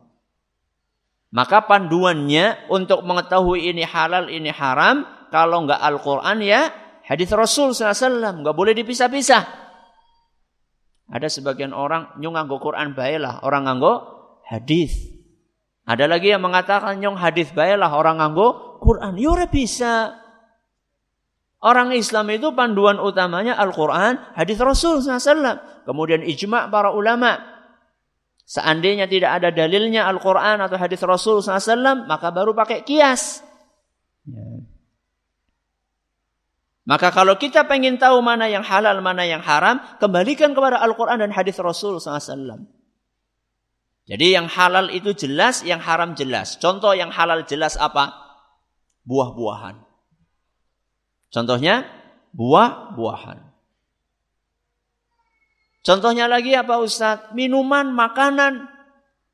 Maka 1.35 1.67
panduannya 1.67 2.71
untuk 2.71 3.03
mengetahui 3.03 3.67
ini 3.67 3.83
halal, 3.83 4.31
ini 4.31 4.49
haram. 4.49 5.03
Kalau 5.29 5.67
enggak 5.67 5.83
Al-Quran 5.83 6.39
ya 6.39 6.71
hadis 7.03 7.29
Rasul 7.35 7.75
SAW. 7.75 8.41
Enggak 8.41 8.55
boleh 8.55 8.71
dipisah-pisah. 8.71 9.67
Ada 11.05 11.29
sebagian 11.29 11.75
orang 11.75 12.17
nyung 12.17 12.33
nganggo 12.33 12.57
Quran 12.57 12.97
baiklah, 12.97 13.45
orang 13.45 13.69
nganggo 13.69 13.93
hadis. 14.49 15.13
Ada 15.85 16.09
lagi 16.09 16.33
yang 16.33 16.41
mengatakan 16.41 16.97
nyung 16.97 17.13
hadis 17.13 17.53
baiklah, 17.53 17.93
orang 17.93 18.17
nganggo 18.17 18.81
Quran. 18.81 19.13
Ya 19.21 19.45
bisa. 19.45 20.24
Orang 21.65 21.97
Islam 21.97 22.29
itu 22.29 22.53
panduan 22.53 23.01
utamanya 23.01 23.57
Al-Quran, 23.57 24.21
hadis 24.37 24.61
Rasul 24.61 25.01
SAW. 25.01 25.81
Kemudian 25.81 26.21
ijma' 26.21 26.69
para 26.69 26.93
ulama. 26.93 27.41
Seandainya 28.45 29.09
tidak 29.09 29.41
ada 29.41 29.49
dalilnya 29.49 30.05
Al-Quran 30.05 30.61
atau 30.61 30.77
hadis 30.77 31.01
Rasul 31.01 31.41
SAW, 31.41 32.05
maka 32.05 32.29
baru 32.29 32.53
pakai 32.53 32.85
kias. 32.85 33.41
Ya. 34.29 34.61
Maka 36.85 37.09
kalau 37.09 37.33
kita 37.41 37.65
pengen 37.65 37.97
tahu 37.97 38.21
mana 38.21 38.45
yang 38.45 38.61
halal, 38.61 39.01
mana 39.01 39.25
yang 39.25 39.41
haram, 39.41 39.81
kembalikan 39.97 40.53
kepada 40.53 40.77
Al-Quran 40.77 41.17
dan 41.17 41.33
hadis 41.33 41.57
Rasul 41.57 41.97
SAW. 41.97 42.61
Jadi 44.05 44.37
yang 44.37 44.45
halal 44.45 44.93
itu 44.93 45.17
jelas, 45.17 45.65
yang 45.65 45.81
haram 45.81 46.13
jelas. 46.13 46.61
Contoh 46.61 46.93
yang 46.93 47.09
halal 47.09 47.41
jelas 47.49 47.73
apa? 47.73 48.13
Buah-buahan. 49.09 49.84
Contohnya 51.35 51.83
buah-buahan. 52.31 53.43
Contohnya 55.83 56.31
lagi 56.31 56.55
apa 56.55 56.79
Ustaz? 56.79 57.35
Minuman, 57.35 57.91
makanan, 57.91 58.71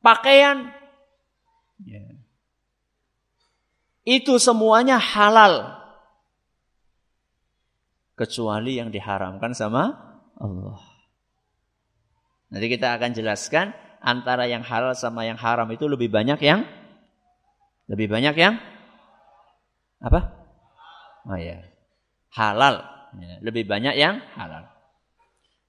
pakaian. 0.02 0.74
Ya. 1.86 2.02
Itu 4.02 4.42
semuanya 4.42 4.98
halal. 4.98 5.78
Kecuali 8.18 8.82
yang 8.82 8.90
diharamkan 8.90 9.54
sama 9.54 9.94
Allah. 10.42 10.82
Nanti 12.50 12.66
kita 12.66 12.98
akan 12.98 13.14
jelaskan 13.14 13.78
antara 14.02 14.50
yang 14.50 14.66
halal 14.66 14.98
sama 14.98 15.30
yang 15.30 15.38
haram 15.38 15.70
itu 15.70 15.86
lebih 15.86 16.10
banyak 16.10 16.42
yang 16.42 16.66
lebih 17.86 18.10
banyak 18.10 18.34
yang 18.36 18.58
apa? 20.02 20.34
Oh 21.30 21.38
ya 21.38 21.71
halal. 22.36 22.84
Lebih 23.44 23.68
banyak 23.68 23.96
yang 24.00 24.24
halal. 24.40 24.72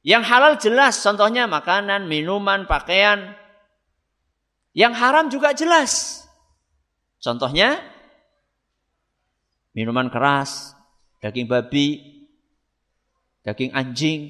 Yang 0.03 0.23
halal 0.27 0.53
jelas, 0.59 0.99
contohnya 0.99 1.47
makanan, 1.47 2.11
minuman, 2.11 2.67
pakaian. 2.67 3.39
Yang 4.75 4.93
haram 4.99 5.27
juga 5.31 5.55
jelas. 5.55 6.23
Contohnya 7.23 7.79
minuman 9.75 10.11
keras, 10.11 10.75
daging 11.23 11.47
babi, 11.47 12.03
daging 13.47 13.71
anjing, 13.71 14.21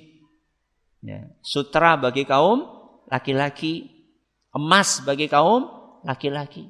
ya, 1.01 1.25
sutra 1.41 1.97
bagi 1.97 2.29
kaum 2.29 2.69
laki-laki, 3.09 3.89
emas 4.53 5.01
bagi 5.01 5.25
kaum 5.25 5.73
laki-laki. 6.05 6.69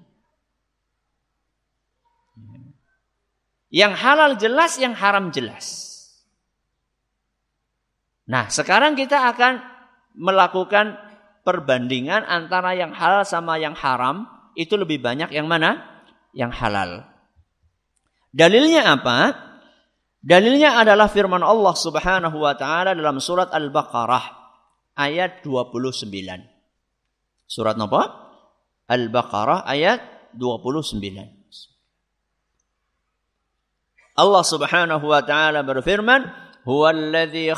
Yang 3.73 3.93
halal 4.05 4.33
jelas, 4.37 4.77
yang 4.77 4.93
haram 4.93 5.33
jelas. 5.33 5.89
Nah, 8.29 8.53
sekarang 8.53 8.95
kita 8.95 9.33
akan 9.33 9.65
melakukan 10.13 11.01
perbandingan 11.43 12.23
antara 12.29 12.77
yang 12.77 12.93
halal 12.93 13.25
sama 13.25 13.57
yang 13.57 13.73
haram. 13.73 14.29
Itu 14.53 14.77
lebih 14.77 15.01
banyak 15.01 15.33
yang 15.33 15.49
mana? 15.49 16.05
Yang 16.37 16.53
halal. 16.61 16.91
Dalilnya 18.33 18.93
apa? 18.93 19.33
Dalilnya 20.23 20.79
adalah 20.79 21.09
firman 21.11 21.43
Allah 21.43 21.75
Subhanahu 21.75 22.37
wa 22.39 22.55
taala 22.55 22.95
dalam 22.95 23.19
surat 23.19 23.51
Al-Baqarah 23.51 24.25
ayat 24.95 25.43
29. 25.43 26.13
Surat 27.49 27.75
apa? 27.75 28.03
Al-Baqarah 28.87 29.65
ayat 29.65 30.31
29. 30.37 31.42
Allah 34.13 34.45
Subhanahu 34.45 35.09
wa 35.09 35.25
taala 35.25 35.65
berfirman, 35.65 36.29
"Huwallazi 36.69 37.49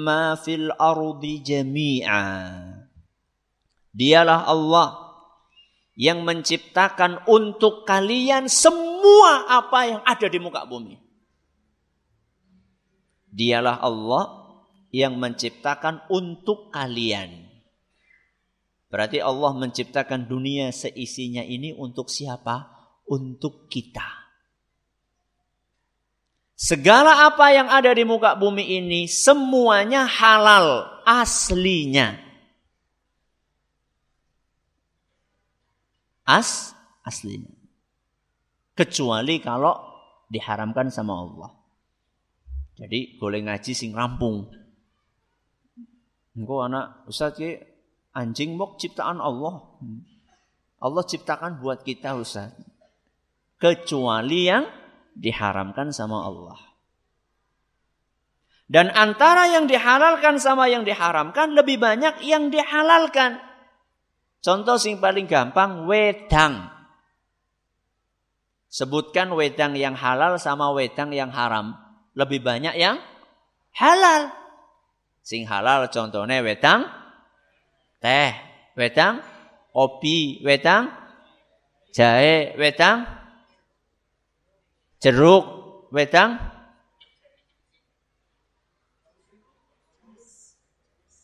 ma 0.00 0.22
fil 0.40 0.72
ardi 0.72 1.34
jami'a." 1.44 2.24
Dialah 3.92 4.48
Allah 4.48 4.88
yang 5.96 6.24
menciptakan 6.24 7.24
untuk 7.28 7.88
kalian 7.88 8.48
semua 8.52 9.48
apa 9.48 9.80
yang 9.88 10.00
ada 10.04 10.28
di 10.28 10.36
muka 10.40 10.68
bumi. 10.68 11.00
Dialah 13.32 13.80
Allah 13.80 14.24
yang 14.92 15.16
menciptakan 15.20 16.08
untuk 16.08 16.72
kalian. 16.72 17.48
Berarti 18.88 19.20
Allah 19.20 19.52
menciptakan 19.52 20.24
dunia 20.24 20.72
seisinya 20.72 21.44
ini 21.44 21.76
untuk 21.76 22.08
siapa? 22.08 22.72
Untuk 23.08 23.68
kita. 23.68 24.25
Segala 26.56 27.28
apa 27.28 27.52
yang 27.52 27.68
ada 27.68 27.92
di 27.92 28.00
muka 28.08 28.32
bumi 28.32 28.80
ini 28.80 29.04
semuanya 29.04 30.08
halal 30.08 30.88
aslinya. 31.04 32.16
As 36.24 36.72
aslinya. 37.04 37.52
Kecuali 38.72 39.36
kalau 39.44 39.76
diharamkan 40.32 40.88
sama 40.88 41.12
Allah. 41.20 41.52
Jadi 42.80 43.20
boleh 43.20 43.44
ngaji 43.44 43.72
sing 43.76 43.92
rampung. 43.92 44.48
Engkau 46.32 46.64
anak 46.64 47.04
Ustaz 47.04 47.36
ki 47.36 47.60
anjing 48.16 48.56
mok 48.56 48.80
ciptaan 48.80 49.20
Allah. 49.20 49.76
Allah 50.80 51.04
ciptakan 51.04 51.60
buat 51.60 51.84
kita 51.84 52.16
Ustaz. 52.16 52.56
Kecuali 53.60 54.48
yang 54.48 54.64
diharamkan 55.16 55.90
sama 55.90 56.28
Allah. 56.28 56.60
Dan 58.66 58.90
antara 58.90 59.46
yang 59.48 59.70
dihalalkan 59.70 60.42
sama 60.42 60.66
yang 60.66 60.82
diharamkan 60.82 61.54
lebih 61.54 61.78
banyak 61.78 62.20
yang 62.26 62.50
dihalalkan. 62.50 63.38
Contoh 64.42 64.76
sing 64.76 64.98
paling 64.98 65.30
gampang 65.30 65.86
wedang. 65.86 66.70
Sebutkan 68.66 69.32
wedang 69.32 69.78
yang 69.78 69.94
halal 69.94 70.36
sama 70.36 70.74
wedang 70.74 71.14
yang 71.14 71.30
haram. 71.30 71.78
Lebih 72.18 72.42
banyak 72.42 72.74
yang 72.74 72.98
halal. 73.72 74.34
Sing 75.22 75.46
halal 75.46 75.86
contohnya 75.90 76.42
wedang 76.42 76.90
teh, 78.02 78.34
wedang 78.74 79.22
kopi, 79.70 80.42
wedang 80.42 80.90
jahe, 81.94 82.54
wedang 82.58 83.06
jeruk, 85.06 85.46
wedang, 85.94 86.34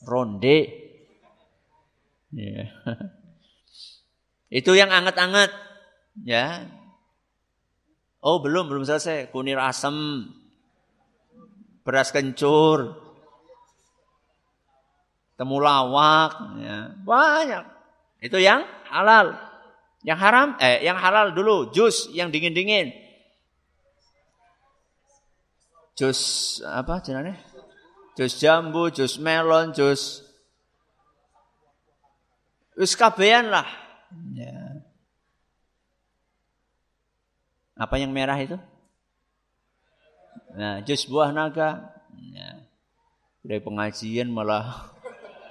ronde. 0.07 0.71
Yeah. 2.31 2.71
Itu 4.63 4.79
yang 4.79 4.95
anget-anget, 4.95 5.51
ya. 6.23 6.71
Oh 8.23 8.39
belum 8.39 8.71
belum 8.71 8.87
selesai. 8.87 9.35
Kunir 9.35 9.59
asam, 9.59 10.31
beras 11.83 12.15
kencur, 12.15 12.95
temulawak, 15.35 16.55
ya. 16.63 16.95
banyak. 17.03 17.67
Itu 18.23 18.39
yang 18.39 18.63
halal. 18.87 19.35
Yang 20.07 20.19
haram, 20.23 20.49
eh 20.63 20.87
yang 20.87 21.03
halal 21.03 21.35
dulu, 21.35 21.75
jus 21.75 22.07
yang 22.15 22.31
dingin-dingin. 22.31 23.02
Jus 25.97 26.21
apa 26.65 27.01
jenenge? 27.05 27.37
Jus 28.17 28.37
jambu, 28.37 28.93
jus 28.93 29.17
melon, 29.17 29.73
jus 29.73 30.21
wis 32.77 32.93
kabehan 32.97 33.49
lah. 33.49 33.69
Ya. 34.37 34.85
Apa 37.77 37.97
yang 37.97 38.13
merah 38.13 38.37
itu? 38.37 38.61
Nah, 40.53 40.85
jus 40.85 41.09
buah 41.09 41.33
naga. 41.33 41.89
Ya. 42.33 42.69
Dari 43.43 43.59
pengajian 43.59 44.31
malah 44.31 44.93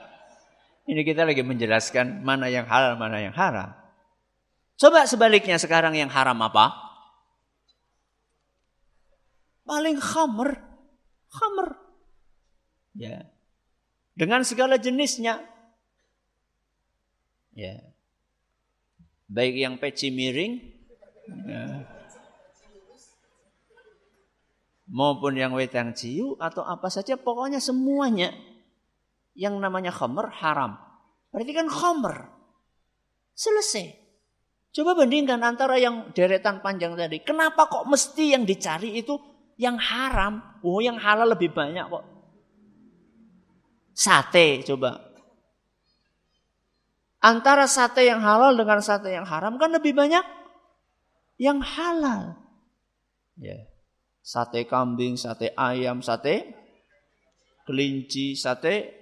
ini 0.89 1.01
kita 1.03 1.25
lagi 1.25 1.41
menjelaskan 1.41 2.21
mana 2.21 2.47
yang 2.47 2.69
halal, 2.69 2.95
mana 2.95 3.19
yang 3.19 3.33
haram. 3.33 3.73
Coba 4.81 5.05
sebaliknya 5.05 5.61
sekarang 5.61 5.93
yang 5.93 6.09
haram 6.09 6.37
apa? 6.41 6.90
Paling 9.71 10.03
khamer. 10.03 10.59
Khamer. 11.31 11.79
Ya. 12.91 13.23
Dengan 14.19 14.43
segala 14.43 14.75
jenisnya. 14.75 15.39
Ya. 17.55 17.79
Baik 19.31 19.55
yang 19.55 19.79
peci 19.79 20.11
miring. 20.11 20.59
Ya. 21.47 21.87
Maupun 24.91 25.39
yang 25.39 25.55
wetang 25.55 25.95
ciu 25.95 26.35
atau 26.35 26.67
apa 26.67 26.91
saja. 26.91 27.15
Pokoknya 27.15 27.63
semuanya. 27.63 28.35
Yang 29.39 29.55
namanya 29.55 29.95
khamer 29.95 30.35
haram. 30.35 30.75
Berarti 31.31 31.51
kan 31.55 31.71
khamer. 31.71 32.27
Selesai. 33.31 33.87
Coba 34.75 34.99
bandingkan 34.99 35.39
antara 35.39 35.79
yang 35.79 36.11
deretan 36.11 36.59
panjang 36.59 36.99
tadi. 36.99 37.23
Kenapa 37.23 37.71
kok 37.71 37.87
mesti 37.87 38.35
yang 38.35 38.43
dicari 38.43 38.99
itu 38.99 39.30
yang 39.57 39.75
haram? 39.79 40.61
Oh 40.61 40.79
yang 40.79 40.99
halal 40.99 41.31
lebih 41.31 41.51
banyak 41.51 41.87
kok. 41.87 42.05
Sate 43.91 44.63
coba. 44.63 45.11
Antara 47.21 47.69
sate 47.69 48.09
yang 48.09 48.23
halal 48.23 48.57
dengan 48.57 48.81
sate 48.81 49.13
yang 49.13 49.29
haram 49.29 49.61
kan 49.61 49.69
lebih 49.69 49.93
banyak 49.93 50.25
yang 51.37 51.61
halal. 51.61 52.37
Ya. 53.37 53.69
Sate 54.21 54.65
kambing, 54.69 55.17
sate 55.17 55.53
ayam, 55.57 56.01
sate 56.01 56.53
kelinci, 57.65 58.37
sate 58.37 59.01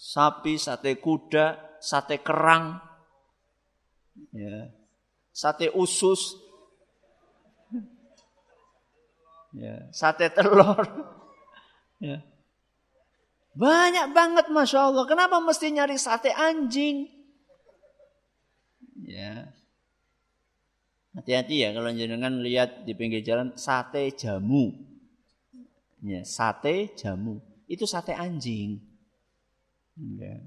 sapi, 0.00 0.54
sate 0.58 0.96
kuda, 0.98 1.78
sate 1.78 2.22
kerang. 2.22 2.78
Ya. 4.34 4.70
Sate 5.30 5.70
usus. 5.74 6.49
Ya, 9.50 9.90
sate 9.90 10.30
telur. 10.30 10.86
Ya. 11.98 12.22
Banyak 13.58 14.14
banget 14.14 14.46
Masya 14.48 14.94
Allah. 14.94 15.04
Kenapa 15.10 15.42
mesti 15.42 15.74
nyari 15.74 15.98
sate 15.98 16.30
anjing? 16.30 17.10
Ya. 19.02 19.50
Hati-hati 21.10 21.66
ya 21.66 21.74
kalau 21.74 21.90
jenengan 21.90 22.38
lihat 22.38 22.86
di 22.86 22.94
pinggir 22.94 23.26
jalan 23.26 23.50
sate 23.58 24.14
jamu. 24.14 24.70
Ya, 26.00 26.22
sate 26.22 26.94
jamu. 26.94 27.42
Itu 27.66 27.90
sate 27.90 28.14
anjing. 28.14 28.78
Ya. 29.98 30.38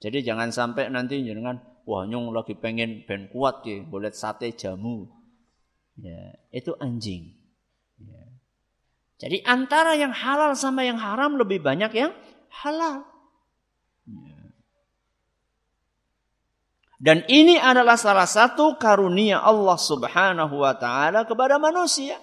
Jadi 0.00 0.22
jangan 0.22 0.54
sampai 0.54 0.88
nanti 0.88 1.20
jenengan 1.20 1.60
wah 1.84 2.06
nyong 2.06 2.30
lagi 2.32 2.54
pengen 2.54 3.02
ben 3.04 3.28
kuat 3.34 3.66
ya, 3.66 3.82
boleh 3.82 4.14
sate 4.14 4.54
jamu. 4.54 5.10
Ya, 5.98 6.38
itu 6.54 6.72
anjing. 6.78 7.39
Jadi 9.20 9.44
antara 9.44 9.92
yang 10.00 10.16
halal 10.16 10.56
sama 10.56 10.80
yang 10.80 10.96
haram 10.96 11.36
lebih 11.36 11.60
banyak 11.60 11.92
yang 11.92 12.12
halal. 12.64 13.04
Dan 17.00 17.24
ini 17.28 17.60
adalah 17.60 18.00
salah 18.00 18.28
satu 18.28 18.80
karunia 18.80 19.40
Allah 19.44 19.76
Subhanahu 19.76 20.64
wa 20.64 20.72
taala 20.76 21.28
kepada 21.28 21.60
manusia. 21.60 22.16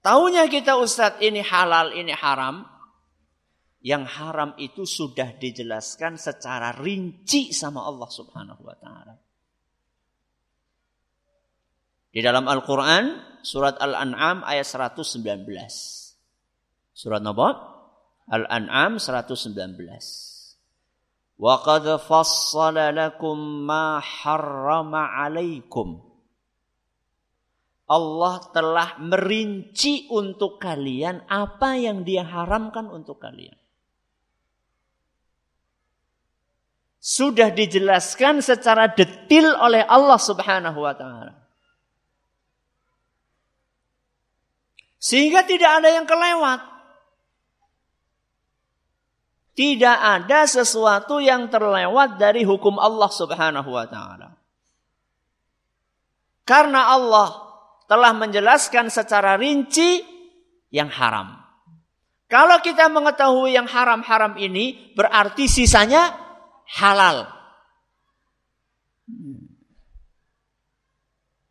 Tahunya 0.00 0.48
kita 0.48 0.80
Ustadz 0.80 1.20
ini 1.20 1.44
halal, 1.44 1.92
ini 1.92 2.12
haram. 2.16 2.64
Yang 3.80 4.04
haram 4.20 4.50
itu 4.60 4.84
sudah 4.84 5.36
dijelaskan 5.40 6.20
secara 6.20 6.76
rinci 6.76 7.52
sama 7.52 7.84
Allah 7.84 8.08
Subhanahu 8.12 8.60
wa 8.60 8.76
taala. 8.76 9.29
Di 12.10 12.18
dalam 12.26 12.50
Al-Quran, 12.50 13.38
surat 13.46 13.78
Al-An'am 13.78 14.42
ayat 14.42 14.66
119. 14.66 15.46
Surat 16.90 17.22
apa? 17.22 17.48
Al-An'am 18.30 18.98
119. 18.98 19.54
Wa 21.40 21.54
qad 21.64 21.86
fassala 22.02 22.92
lakum 22.92 23.64
ma 23.64 24.02
harrama 24.02 25.22
alaikum. 25.22 26.02
Allah 27.90 28.38
telah 28.54 29.02
merinci 29.02 30.06
untuk 30.14 30.62
kalian 30.62 31.26
apa 31.26 31.74
yang 31.74 32.06
dia 32.06 32.22
haramkan 32.22 32.86
untuk 32.86 33.18
kalian. 33.18 33.58
Sudah 37.00 37.50
dijelaskan 37.50 38.44
secara 38.44 38.92
detil 38.92 39.50
oleh 39.56 39.82
Allah 39.88 40.20
Subhanahu 40.20 40.78
wa 40.84 40.94
taala. 40.94 41.39
Sehingga 45.00 45.48
tidak 45.48 45.80
ada 45.80 45.88
yang 45.88 46.04
kelewat. 46.04 46.60
Tidak 49.56 49.98
ada 49.98 50.44
sesuatu 50.44 51.18
yang 51.18 51.48
terlewat 51.48 52.20
dari 52.20 52.44
hukum 52.44 52.76
Allah 52.76 53.08
Subhanahu 53.08 53.70
wa 53.72 53.88
taala. 53.88 54.36
Karena 56.44 56.92
Allah 56.92 57.28
telah 57.88 58.12
menjelaskan 58.14 58.92
secara 58.92 59.40
rinci 59.40 60.04
yang 60.70 60.92
haram. 60.92 61.40
Kalau 62.30 62.62
kita 62.62 62.86
mengetahui 62.86 63.58
yang 63.58 63.66
haram-haram 63.66 64.38
ini 64.38 64.94
berarti 64.94 65.50
sisanya 65.50 66.14
halal. 66.78 67.26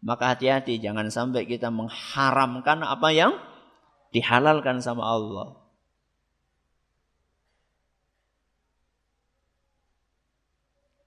Maka 0.10 0.34
hati-hati 0.34 0.82
jangan 0.82 1.14
sampai 1.14 1.46
kita 1.46 1.70
mengharamkan 1.70 2.82
apa 2.82 3.14
yang 3.14 3.38
dihalalkan 4.10 4.82
sama 4.82 5.06
Allah. 5.06 5.54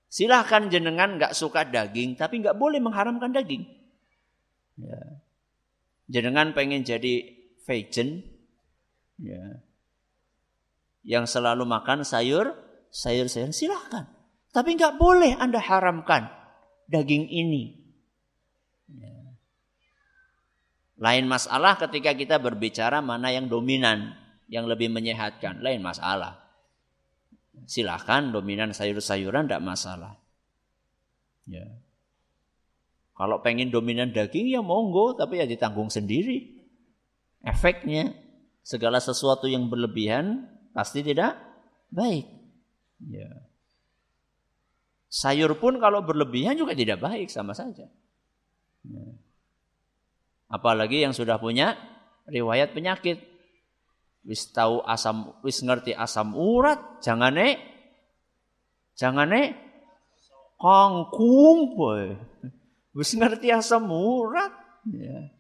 Silahkan 0.06 0.70
jenengan 0.70 1.18
nggak 1.18 1.34
suka 1.34 1.66
daging, 1.66 2.14
tapi 2.14 2.46
nggak 2.46 2.54
boleh 2.54 2.78
mengharamkan 2.78 3.34
daging. 3.34 3.66
Ya. 4.78 5.18
Jenengan 6.06 6.54
pengen 6.54 6.86
jadi 6.86 7.26
vegan, 7.66 8.22
ya. 9.18 9.66
yang 11.02 11.26
selalu 11.26 11.66
makan 11.66 12.06
sayur, 12.06 12.54
sayur-sayur 12.94 13.50
silahkan. 13.50 14.06
Tapi 14.54 14.78
nggak 14.78 14.94
boleh 14.94 15.34
anda 15.42 15.58
haramkan 15.58 16.30
daging 16.86 17.26
ini. 17.26 17.81
Lain 21.02 21.26
masalah 21.26 21.74
ketika 21.82 22.14
kita 22.14 22.38
berbicara 22.38 23.02
mana 23.02 23.34
yang 23.34 23.50
dominan, 23.50 24.14
yang 24.46 24.70
lebih 24.70 24.86
menyehatkan. 24.86 25.58
Lain 25.58 25.82
masalah. 25.82 26.38
Silahkan 27.66 28.30
dominan 28.30 28.70
sayur-sayuran 28.70 29.50
tidak 29.50 29.66
masalah. 29.66 30.14
Ya. 31.50 31.66
Kalau 33.18 33.42
pengen 33.42 33.74
dominan 33.74 34.14
daging 34.14 34.54
ya 34.54 34.62
monggo, 34.62 35.18
tapi 35.18 35.42
ya 35.42 35.46
ditanggung 35.50 35.90
sendiri. 35.90 36.62
Efeknya 37.42 38.14
segala 38.62 39.02
sesuatu 39.02 39.50
yang 39.50 39.66
berlebihan 39.66 40.46
pasti 40.70 41.02
tidak 41.02 41.34
baik. 41.90 42.30
Ya. 43.10 43.42
Sayur 45.10 45.58
pun 45.58 45.82
kalau 45.82 46.06
berlebihan 46.06 46.54
juga 46.54 46.78
tidak 46.78 47.02
baik 47.02 47.26
sama 47.26 47.58
saja. 47.58 47.90
Ya. 48.86 49.06
Apalagi 50.52 51.00
yang 51.00 51.16
sudah 51.16 51.40
punya 51.40 51.80
riwayat 52.28 52.76
penyakit. 52.76 53.24
Wis 54.22 54.52
tahu 54.52 54.84
asam, 54.84 55.34
wis 55.42 55.64
ngerti 55.64 55.96
asam 55.96 56.36
urat, 56.38 57.02
jangan 57.02 57.34
nek, 57.34 57.58
jangan 58.94 59.26
nek, 59.26 59.58
kangkung 60.60 61.74
boy. 61.74 62.14
Wis 62.94 63.16
ngerti 63.18 63.50
asam 63.50 63.88
urat. 63.90 64.52
Ya. 64.92 65.32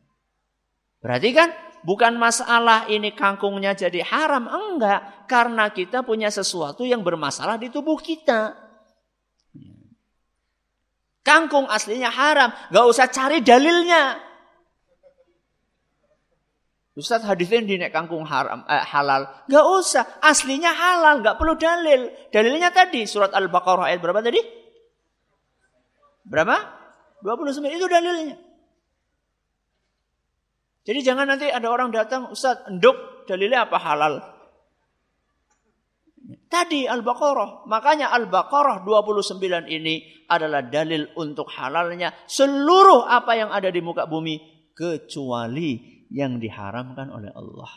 Berarti 0.98 1.30
kan 1.30 1.54
bukan 1.86 2.18
masalah 2.18 2.90
ini 2.90 3.14
kangkungnya 3.14 3.76
jadi 3.78 4.02
haram, 4.02 4.50
enggak. 4.50 5.28
Karena 5.30 5.70
kita 5.70 6.02
punya 6.02 6.32
sesuatu 6.32 6.82
yang 6.82 7.06
bermasalah 7.06 7.60
di 7.60 7.70
tubuh 7.70 8.00
kita. 8.02 8.58
Kangkung 11.22 11.70
aslinya 11.70 12.10
haram. 12.10 12.50
Gak 12.74 12.86
usah 12.90 13.06
cari 13.06 13.38
dalilnya. 13.46 14.31
Ustaz 16.92 17.24
hadisnya 17.24 17.64
di 17.64 17.80
nek 17.80 17.88
kangkung 17.88 18.28
haram 18.28 18.68
eh, 18.68 18.84
halal. 18.84 19.24
Gak 19.48 19.64
usah. 19.64 20.04
Aslinya 20.20 20.76
halal. 20.76 21.24
Gak 21.24 21.40
perlu 21.40 21.56
dalil. 21.56 22.12
Dalilnya 22.28 22.68
tadi. 22.68 23.08
Surat 23.08 23.32
Al-Baqarah 23.32 23.88
ayat 23.88 24.00
berapa 24.04 24.20
tadi? 24.20 24.40
Berapa? 26.28 26.56
29. 27.24 27.64
Itu 27.72 27.88
dalilnya. 27.88 28.36
Jadi 30.82 31.00
jangan 31.00 31.32
nanti 31.32 31.48
ada 31.48 31.64
orang 31.72 31.88
datang. 31.96 32.28
Ustaz 32.28 32.60
enduk 32.68 33.24
dalilnya 33.24 33.64
apa 33.64 33.78
halal. 33.80 34.14
Tadi 36.52 36.84
Al-Baqarah. 36.84 37.64
Makanya 37.72 38.12
Al-Baqarah 38.12 38.84
29 38.84 39.64
ini 39.72 40.26
adalah 40.28 40.60
dalil 40.60 41.08
untuk 41.16 41.48
halalnya 41.56 42.12
seluruh 42.28 43.08
apa 43.08 43.32
yang 43.32 43.48
ada 43.48 43.72
di 43.72 43.80
muka 43.80 44.04
bumi 44.04 44.68
kecuali 44.76 46.01
yang 46.12 46.36
diharamkan 46.36 47.08
oleh 47.08 47.32
Allah. 47.32 47.72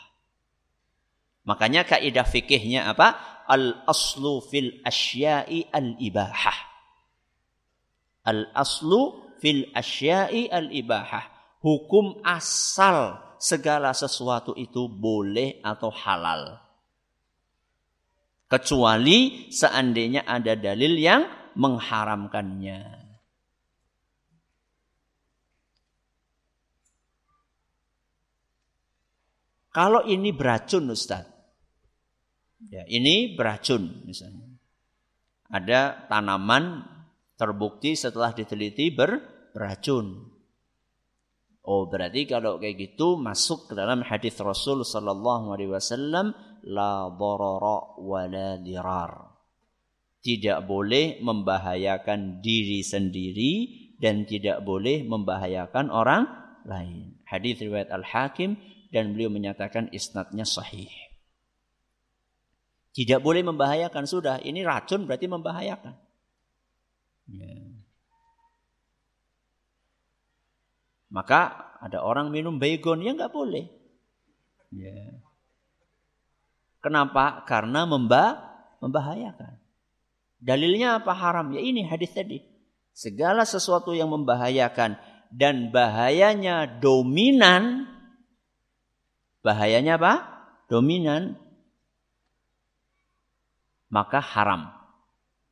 Makanya 1.48 1.88
kaidah 1.88 2.28
fikihnya 2.28 2.90
apa? 2.90 3.40
Al-aslu 3.48 4.44
fil 4.44 4.82
asya'i 4.84 5.72
al-ibahah. 5.72 6.58
Al-aslu 8.26 9.32
fil 9.40 9.70
asya'i 9.72 10.52
al-ibahah. 10.52 11.32
Hukum 11.62 12.20
asal 12.26 13.18
segala 13.38 13.94
sesuatu 13.96 14.52
itu 14.58 14.90
boleh 14.90 15.62
atau 15.64 15.88
halal. 15.88 16.60
Kecuali 18.46 19.50
seandainya 19.50 20.26
ada 20.26 20.54
dalil 20.54 20.94
yang 20.98 21.26
mengharamkannya. 21.58 23.05
Kalau 29.76 30.08
ini 30.08 30.32
beracun 30.32 30.88
Ustaz. 30.88 31.28
Ya, 32.72 32.88
ini 32.88 33.36
beracun 33.36 34.08
misalnya. 34.08 34.48
Ada 35.52 36.08
tanaman 36.08 36.80
terbukti 37.36 37.92
setelah 37.92 38.32
diteliti 38.32 38.88
ber, 38.88 39.20
beracun. 39.52 40.32
Oh 41.68 41.84
berarti 41.92 42.24
kalau 42.24 42.56
kayak 42.56 42.78
gitu 42.96 43.20
masuk 43.20 43.68
ke 43.68 43.72
dalam 43.76 44.00
hadis 44.00 44.40
Rasul 44.40 44.80
Sallallahu 44.80 45.52
Alaihi 45.52 45.68
Wasallam 45.68 46.32
la 46.72 47.12
darara 47.12 48.00
wa 48.00 48.24
dirar. 48.64 49.12
Tidak 50.24 50.64
boleh 50.64 51.20
membahayakan 51.20 52.40
diri 52.40 52.80
sendiri 52.80 53.52
dan 54.00 54.24
tidak 54.24 54.64
boleh 54.64 55.04
membahayakan 55.04 55.92
orang 55.92 56.24
lain. 56.64 57.20
Hadis 57.28 57.60
riwayat 57.60 57.92
Al 57.92 58.08
Hakim 58.08 58.56
dan 58.96 59.12
beliau 59.12 59.28
menyatakan 59.28 59.92
isnadnya 59.92 60.48
sahih. 60.48 60.88
Tidak 62.96 63.20
boleh 63.20 63.44
membahayakan 63.44 64.08
sudah. 64.08 64.40
Ini 64.40 64.64
racun 64.64 65.04
berarti 65.04 65.28
membahayakan. 65.28 65.92
Ya. 67.28 67.76
Maka 71.12 71.68
ada 71.84 72.00
orang 72.00 72.32
minum 72.32 72.56
baygon 72.56 73.04
ya 73.04 73.12
nggak 73.12 73.36
boleh. 73.36 73.68
Ya. 74.72 75.20
Kenapa? 76.80 77.44
Karena 77.44 77.84
memba 77.84 78.40
membahayakan. 78.80 79.60
Dalilnya 80.40 81.04
apa 81.04 81.12
haram? 81.12 81.52
Ya 81.52 81.60
ini 81.60 81.84
hadis 81.84 82.16
tadi. 82.16 82.40
Segala 82.96 83.44
sesuatu 83.44 83.92
yang 83.92 84.08
membahayakan 84.08 84.96
dan 85.28 85.68
bahayanya 85.68 86.64
dominan. 86.80 87.92
Bahayanya 89.46 89.94
apa? 89.94 90.26
Dominan. 90.66 91.38
Maka 93.86 94.18
haram. 94.18 94.74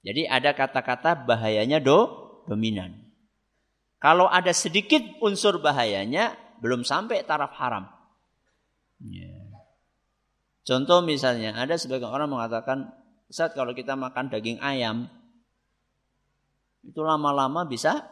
Jadi 0.02 0.26
ada 0.26 0.50
kata-kata 0.50 1.14
bahayanya 1.22 1.78
do 1.78 2.10
dominan. 2.50 3.06
Kalau 4.02 4.26
ada 4.26 4.50
sedikit 4.52 5.00
unsur 5.22 5.62
bahayanya, 5.62 6.34
belum 6.60 6.84
sampai 6.84 7.24
taraf 7.24 7.54
haram. 7.56 7.88
Ya. 9.00 9.32
Contoh 10.66 11.00
misalnya, 11.00 11.56
ada 11.56 11.78
sebagian 11.80 12.12
orang 12.12 12.28
mengatakan, 12.28 12.92
saat 13.32 13.56
kalau 13.56 13.72
kita 13.72 13.96
makan 13.96 14.28
daging 14.28 14.60
ayam, 14.60 15.08
itu 16.84 17.00
lama-lama 17.00 17.64
bisa 17.64 18.04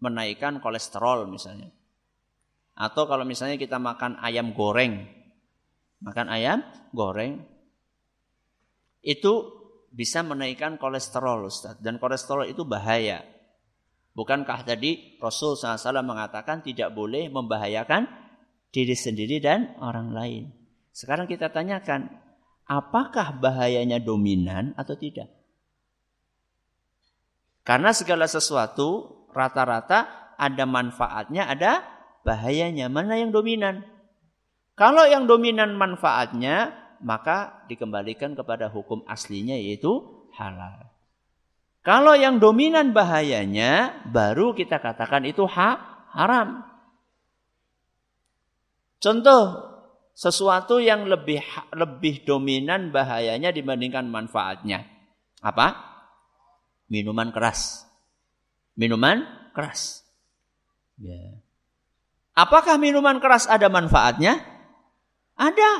menaikkan 0.00 0.60
kolesterol 0.60 1.28
misalnya. 1.28 1.72
Atau 2.76 3.08
kalau 3.08 3.24
misalnya 3.24 3.56
kita 3.56 3.80
makan 3.80 4.20
ayam 4.20 4.52
goreng, 4.52 5.08
makan 6.04 6.26
ayam 6.28 6.60
goreng, 6.92 7.40
itu 9.00 9.32
bisa 9.88 10.20
menaikkan 10.20 10.76
kolesterol 10.76 11.48
Ustaz. 11.48 11.80
Dan 11.80 11.96
kolesterol 11.96 12.52
itu 12.52 12.68
bahaya. 12.68 13.24
Bukankah 14.12 14.64
tadi 14.64 15.16
Rasul 15.20 15.56
SAW 15.56 16.04
mengatakan 16.04 16.60
tidak 16.60 16.92
boleh 16.92 17.28
membahayakan 17.32 18.08
diri 18.72 18.96
sendiri 18.96 19.40
dan 19.40 19.76
orang 19.80 20.12
lain. 20.12 20.44
Sekarang 20.92 21.28
kita 21.28 21.52
tanyakan, 21.52 22.12
apakah 22.68 23.36
bahayanya 23.36 24.00
dominan 24.00 24.72
atau 24.76 24.96
tidak? 24.96 25.28
Karena 27.64 27.92
segala 27.92 28.24
sesuatu 28.30 29.25
rata-rata 29.36 30.32
ada 30.40 30.64
manfaatnya, 30.64 31.44
ada 31.44 31.84
bahayanya. 32.24 32.88
Mana 32.88 33.20
yang 33.20 33.30
dominan? 33.36 33.84
Kalau 34.76 35.04
yang 35.04 35.28
dominan 35.28 35.76
manfaatnya, 35.76 36.72
maka 37.00 37.64
dikembalikan 37.68 38.32
kepada 38.32 38.72
hukum 38.72 39.04
aslinya 39.08 39.56
yaitu 39.56 40.04
halal. 40.36 40.92
Kalau 41.86 42.18
yang 42.18 42.42
dominan 42.42 42.90
bahayanya 42.90 44.02
baru 44.10 44.58
kita 44.58 44.82
katakan 44.82 45.22
itu 45.22 45.46
ha, 45.46 46.02
haram. 46.10 46.66
Contoh 48.98 49.70
sesuatu 50.16 50.82
yang 50.82 51.06
lebih 51.06 51.44
lebih 51.76 52.26
dominan 52.26 52.90
bahayanya 52.90 53.54
dibandingkan 53.54 54.10
manfaatnya. 54.10 54.82
Apa? 55.38 55.78
Minuman 56.90 57.30
keras. 57.30 57.85
Minuman 58.76 59.24
keras. 59.56 60.04
Ya. 61.00 61.40
Apakah 62.36 62.76
minuman 62.76 63.16
keras 63.16 63.48
ada 63.48 63.72
manfaatnya? 63.72 64.44
Ada. 65.32 65.70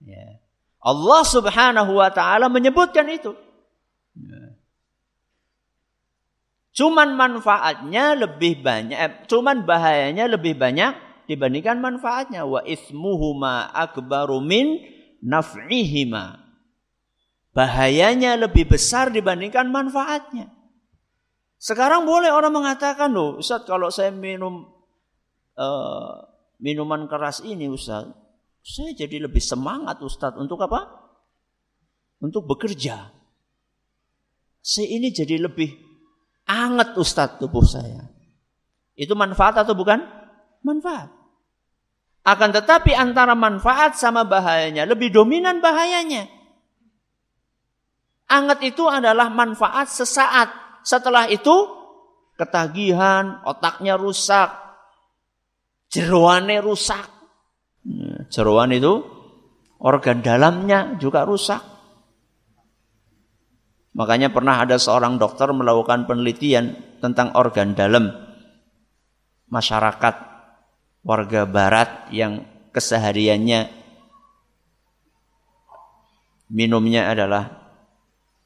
Ya. 0.00 0.40
Allah 0.80 1.22
Subhanahu 1.28 2.00
wa 2.00 2.08
taala 2.08 2.48
menyebutkan 2.48 3.04
itu. 3.12 3.36
Ya. 4.16 4.56
Cuman 6.72 7.18
manfaatnya 7.18 8.14
lebih 8.14 8.62
banyak, 8.62 8.96
eh, 8.96 9.12
cuman 9.26 9.66
bahayanya 9.66 10.30
lebih 10.30 10.54
banyak 10.54 10.94
dibandingkan 11.28 11.82
manfaatnya. 11.82 12.48
Wa 12.48 12.64
ismuhuma 12.64 13.68
akbaru 13.74 14.40
min 14.40 14.80
naf'ihima. 15.20 16.38
Bahayanya 17.52 18.38
lebih 18.38 18.70
besar 18.70 19.10
dibandingkan 19.10 19.66
manfaatnya. 19.68 20.57
Sekarang 21.58 22.06
boleh 22.06 22.30
orang 22.30 22.54
mengatakan 22.54 23.10
loh, 23.10 23.42
Ustaz 23.42 23.66
kalau 23.66 23.90
saya 23.90 24.14
minum 24.14 24.62
uh, 25.58 26.14
minuman 26.62 27.10
keras 27.10 27.42
ini 27.42 27.66
Ustaz, 27.66 28.06
saya 28.62 28.94
jadi 28.94 29.26
lebih 29.26 29.42
semangat 29.42 29.98
Ustadz 29.98 30.38
untuk 30.38 30.62
apa? 30.62 30.86
Untuk 32.22 32.46
bekerja. 32.46 33.10
Saya 34.62 34.86
ini 34.86 35.10
jadi 35.10 35.38
lebih 35.38 35.70
anget 36.46 36.94
Ustadz 36.94 37.42
tubuh 37.42 37.66
saya. 37.66 38.06
Itu 38.98 39.18
manfaat 39.18 39.62
atau 39.62 39.74
bukan? 39.74 40.02
Manfaat. 40.62 41.10
Akan 42.26 42.52
tetapi 42.52 42.92
antara 42.92 43.32
manfaat 43.32 43.96
sama 43.96 44.26
bahayanya 44.26 44.84
lebih 44.84 45.08
dominan 45.14 45.64
bahayanya. 45.64 46.28
Anget 48.28 48.76
itu 48.76 48.84
adalah 48.84 49.32
manfaat 49.32 49.88
sesaat. 49.88 50.67
Setelah 50.82 51.28
itu 51.28 51.78
ketagihan, 52.38 53.42
otaknya 53.44 53.98
rusak, 53.98 54.54
jeroannya 55.90 56.60
rusak. 56.62 57.06
Jeroan 58.28 58.70
itu 58.76 59.00
organ 59.80 60.20
dalamnya 60.20 61.00
juga 61.00 61.24
rusak. 61.24 61.60
Makanya 63.96 64.30
pernah 64.30 64.62
ada 64.62 64.78
seorang 64.78 65.18
dokter 65.18 65.50
melakukan 65.50 66.06
penelitian 66.06 66.76
tentang 67.02 67.34
organ 67.34 67.74
dalam 67.74 68.14
masyarakat 69.50 70.14
warga 71.02 71.42
barat 71.48 72.12
yang 72.14 72.44
kesehariannya 72.70 73.72
minumnya 76.52 77.10
adalah 77.10 77.74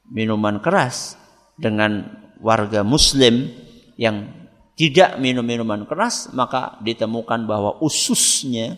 minuman 0.09 0.57
keras 0.63 1.19
dengan 1.59 2.22
warga 2.43 2.83
muslim 2.83 3.47
yang 3.95 4.27
tidak 4.75 5.15
minum 5.17 5.47
minuman 5.47 5.87
keras 5.87 6.27
maka 6.35 6.75
ditemukan 6.83 7.47
bahwa 7.47 7.79
ususnya 7.79 8.75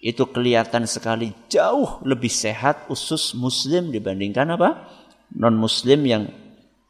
itu 0.00 0.24
kelihatan 0.30 0.88
sekali 0.88 1.34
jauh 1.50 2.00
lebih 2.06 2.32
sehat 2.32 2.88
usus 2.88 3.36
muslim 3.36 3.92
dibandingkan 3.92 4.48
apa 4.56 4.88
non 5.36 5.58
muslim 5.58 6.06
yang 6.06 6.24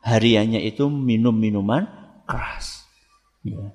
hariannya 0.04 0.62
itu 0.62 0.86
minum 0.86 1.34
minuman 1.34 1.88
keras 2.28 2.86
ya. 3.42 3.74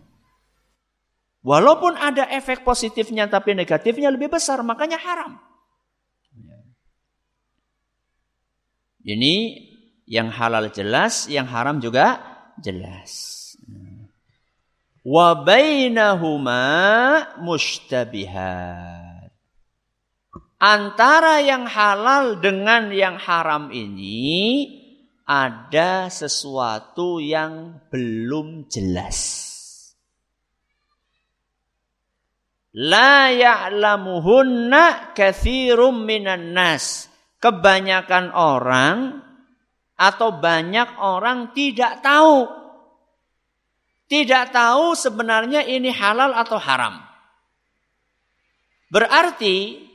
walaupun 1.44 2.00
ada 2.00 2.30
efek 2.32 2.64
positifnya 2.64 3.28
tapi 3.28 3.58
negatifnya 3.58 4.14
lebih 4.14 4.32
besar 4.32 4.64
makanya 4.64 5.02
haram 5.02 5.36
ya. 6.40 6.58
ini 9.04 9.34
yang 10.06 10.30
halal 10.30 10.70
jelas 10.70 11.26
yang 11.30 11.50
haram 11.50 11.82
juga 11.82 12.22
jelas 12.62 13.42
wa 15.06 15.38
bainahuma 15.46 16.64
mushtabihat 17.42 19.30
antara 20.62 21.42
yang 21.44 21.68
halal 21.68 22.40
dengan 22.42 22.90
yang 22.90 23.18
haram 23.20 23.70
ini 23.74 24.86
ada 25.26 26.08
sesuatu 26.14 27.18
yang 27.18 27.82
belum 27.90 28.70
jelas. 28.70 29.42
La 32.78 33.34
ya'lamuhunna 33.34 35.18
kathirum 35.18 36.06
minan 36.06 36.54
nas. 36.54 37.10
Kebanyakan 37.42 38.34
orang 38.34 39.22
atau 39.96 40.36
banyak 40.36 41.00
orang 41.00 41.52
tidak 41.56 42.04
tahu. 42.04 42.48
Tidak 44.06 44.54
tahu 44.54 44.94
sebenarnya 44.94 45.66
ini 45.66 45.90
halal 45.90 46.38
atau 46.38 46.62
haram. 46.62 47.02
Berarti 48.94 49.86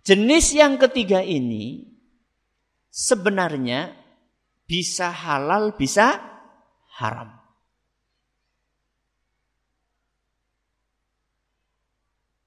Jenis 0.00 0.56
yang 0.56 0.80
ketiga 0.80 1.20
ini 1.20 1.84
sebenarnya 2.88 3.92
bisa 4.64 5.12
halal, 5.12 5.76
bisa 5.76 6.16
haram. 6.98 7.36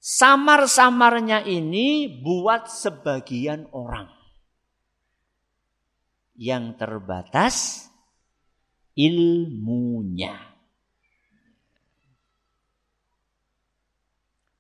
Samar-samarnya 0.04 1.48
ini 1.48 2.10
buat 2.10 2.68
sebagian 2.68 3.72
orang 3.72 4.12
yang 6.34 6.74
terbatas 6.78 7.88
ilmunya. 8.98 10.38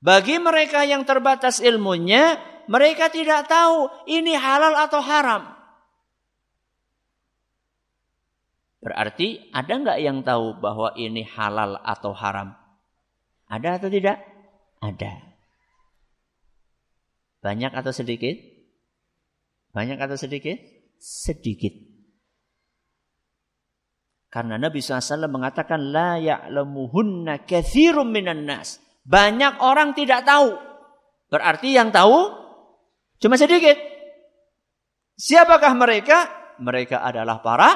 Bagi 0.03 0.35
mereka 0.35 0.83
yang 0.83 1.07
terbatas 1.07 1.63
ilmunya, 1.63 2.35
mereka 2.67 3.07
tidak 3.07 3.47
tahu 3.47 3.87
ini 4.03 4.35
halal 4.35 4.75
atau 4.75 4.99
haram. 4.99 5.53
Berarti 8.83 9.47
ada 9.55 9.79
nggak 9.79 9.99
yang 10.03 10.19
tahu 10.27 10.59
bahwa 10.59 10.91
ini 10.99 11.23
halal 11.23 11.79
atau 11.79 12.11
haram? 12.11 12.51
Ada 13.47 13.79
atau 13.79 13.87
tidak? 13.87 14.19
Ada. 14.83 15.23
Banyak 17.39 17.71
atau 17.71 17.95
sedikit? 17.95 18.35
Banyak 19.71 20.03
atau 20.03 20.19
sedikit? 20.19 20.72
Sedikit. 21.03 21.75
Karena 24.31 24.55
Nabi 24.55 24.79
SAW 24.79 25.27
mengatakan 25.27 25.91
la 25.91 26.15
ya'lamuhunna 26.15 27.43
kathirum 27.43 28.07
minan 28.07 28.47
nas. 28.47 28.79
Banyak 29.03 29.59
orang 29.59 29.91
tidak 29.91 30.23
tahu. 30.23 30.55
Berarti 31.27 31.75
yang 31.75 31.91
tahu 31.91 32.43
Cuma 33.23 33.39
sedikit. 33.39 33.79
Siapakah 35.15 35.71
mereka? 35.79 36.27
Mereka 36.59 36.99
adalah 36.99 37.39
para 37.39 37.71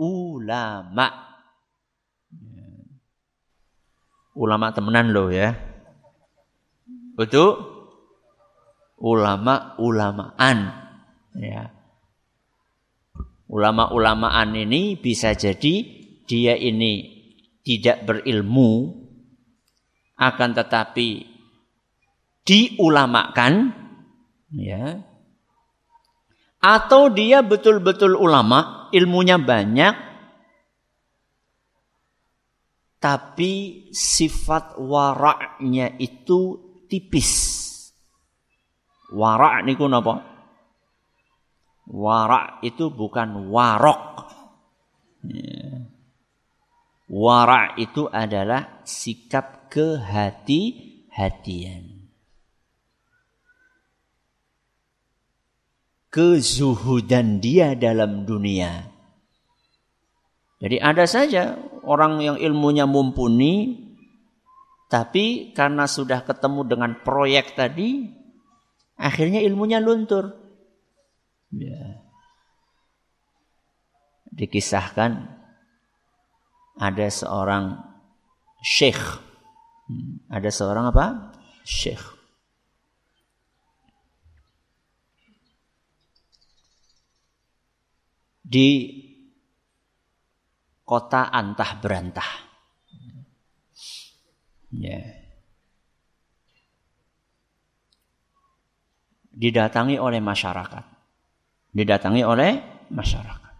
ulama. 0.00 1.28
Ulama 4.32 4.72
temenan 4.72 5.12
loh 5.12 5.28
ya. 5.28 5.52
Betul? 7.20 7.60
Ulama-ulamaan. 8.96 10.58
Ya. 11.36 11.77
Ulama-ulamaan 13.48 14.52
ini 14.52 15.00
bisa 15.00 15.32
jadi 15.32 15.80
dia 16.28 16.52
ini 16.52 17.16
tidak 17.64 18.04
berilmu 18.04 18.92
akan 20.20 20.50
tetapi 20.52 21.24
diulamakan 22.44 23.72
ya. 24.52 25.00
Atau 26.60 27.08
dia 27.08 27.40
betul-betul 27.40 28.18
ulama 28.18 28.90
ilmunya 28.92 29.40
banyak 29.40 29.94
tapi 32.98 33.86
sifat 33.94 34.76
waraknya 34.76 35.96
itu 35.96 36.60
tipis. 36.90 37.56
Warak 39.08 39.64
niku 39.64 39.88
napa 39.88 40.37
warak 41.88 42.60
itu 42.60 42.92
bukan 42.92 43.48
warok 43.48 44.28
ya. 45.24 45.88
warak 47.08 47.80
itu 47.80 48.04
adalah 48.12 48.84
sikap 48.84 49.72
kehati-hatian 49.72 51.98
kezuhudan 56.08 57.40
dia 57.40 57.76
dalam 57.76 58.24
dunia. 58.24 58.88
Jadi 60.58 60.76
ada 60.82 61.06
saja 61.06 61.54
orang 61.86 62.18
yang 62.18 62.36
ilmunya 62.40 62.88
mumpuni, 62.88 63.78
tapi 64.90 65.54
karena 65.54 65.86
sudah 65.86 66.26
ketemu 66.26 66.66
dengan 66.66 66.90
proyek 67.06 67.54
tadi, 67.54 68.10
akhirnya 68.98 69.38
ilmunya 69.46 69.78
luntur. 69.78 70.34
Ya. 71.52 72.04
Dikisahkan 74.28 75.26
ada 76.78 77.06
seorang 77.10 77.80
syekh. 78.60 79.00
Hmm, 79.88 80.20
ada 80.28 80.52
seorang 80.52 80.92
apa? 80.92 81.32
Syekh. 81.64 82.18
di 88.48 88.68
kota 90.88 91.28
antah 91.28 91.76
berantah. 91.76 92.30
Ya. 94.72 95.04
Didatangi 99.28 100.00
oleh 100.00 100.24
masyarakat. 100.24 100.87
Didatangi 101.78 102.26
oleh 102.26 102.58
masyarakat. 102.90 103.54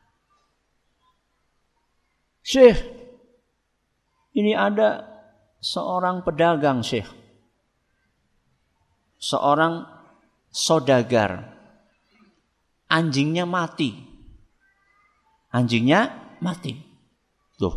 Syekh, 2.42 2.78
ini 4.34 4.58
ada 4.58 5.06
seorang 5.62 6.26
pedagang 6.26 6.82
Syekh. 6.82 7.06
Seorang 9.22 9.86
sodagar. 10.50 11.54
Anjingnya 12.90 13.46
mati 13.46 14.08
anjingnya 15.52 16.12
mati. 16.44 16.76
Tuh, 17.58 17.74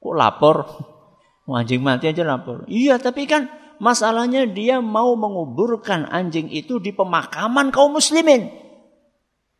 kok 0.00 0.14
lapor? 0.16 0.56
Anjing 1.44 1.84
mati 1.84 2.08
aja 2.08 2.24
lapor. 2.24 2.64
Iya, 2.66 2.96
tapi 2.96 3.28
kan 3.28 3.52
masalahnya 3.76 4.48
dia 4.48 4.80
mau 4.80 5.12
menguburkan 5.12 6.08
anjing 6.08 6.48
itu 6.48 6.80
di 6.80 6.88
pemakaman 6.96 7.68
kaum 7.68 8.00
muslimin. 8.00 8.63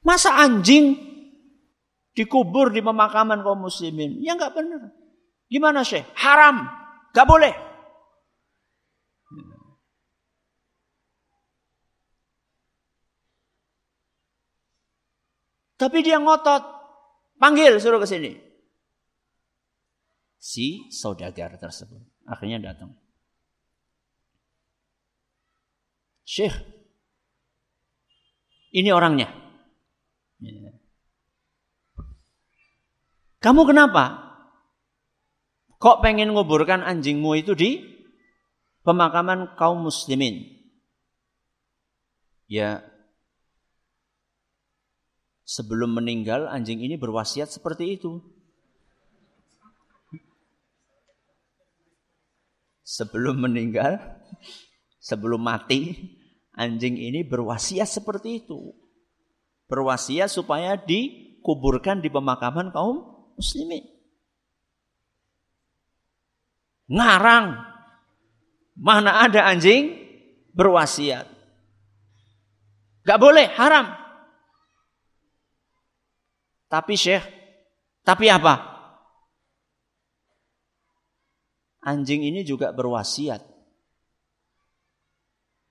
Masa 0.05 0.37
anjing 0.37 1.01
dikubur 2.13 2.69
di 2.71 2.85
pemakaman 2.85 3.41
kaum 3.41 3.65
muslimin? 3.65 4.21
Ya 4.21 4.37
nggak 4.37 4.53
benar. 4.53 4.93
Gimana 5.49 5.81
sih? 5.87 6.05
Haram. 6.19 6.67
Gak 7.15 7.29
boleh. 7.31 7.55
Tapi 15.79 15.99
dia 16.03 16.19
ngotot. 16.19 16.63
Panggil 17.39 17.79
suruh 17.79 18.01
ke 18.03 18.09
sini. 18.09 18.33
Si 20.39 20.93
saudagar 20.93 21.57
tersebut 21.57 22.03
akhirnya 22.29 22.61
datang. 22.61 22.97
Syekh, 26.25 26.57
ini 28.73 28.91
orangnya. 28.91 29.29
Ya. 30.41 30.73
Kamu 33.45 33.69
kenapa? 33.69 34.25
Kok 35.77 36.01
pengen 36.01 36.33
nguburkan 36.33 36.81
anjingmu 36.81 37.37
itu 37.37 37.53
di 37.53 37.85
pemakaman 38.89 39.53
kaum 39.61 39.85
muslimin? 39.85 40.49
Ya, 42.49 42.81
sebelum 45.45 45.93
meninggal 45.93 46.49
anjing 46.49 46.81
ini 46.81 46.97
berwasiat 46.97 47.53
seperti 47.53 48.01
itu. 48.01 48.25
Sebelum 52.81 53.45
meninggal, 53.45 54.01
sebelum 55.05 55.45
mati, 55.45 56.01
anjing 56.57 56.97
ini 56.97 57.21
berwasiat 57.21 57.93
seperti 57.93 58.41
itu. 58.41 58.73
Berwasiat 59.69 60.33
supaya 60.33 60.81
dikuburkan 60.81 62.01
di 62.01 62.09
pemakaman 62.09 62.73
kaum 62.73 63.14
muslimin. 63.39 63.85
Ngarang. 66.91 67.75
Mana 68.75 69.23
ada 69.23 69.47
anjing 69.47 69.95
berwasiat. 70.51 71.31
Gak 73.05 73.21
boleh, 73.21 73.47
haram. 73.55 73.87
Tapi 76.67 76.95
Syekh, 76.99 77.23
tapi 78.03 78.27
apa? 78.27 78.75
Anjing 81.85 82.25
ini 82.25 82.43
juga 82.43 82.73
berwasiat. 82.73 83.45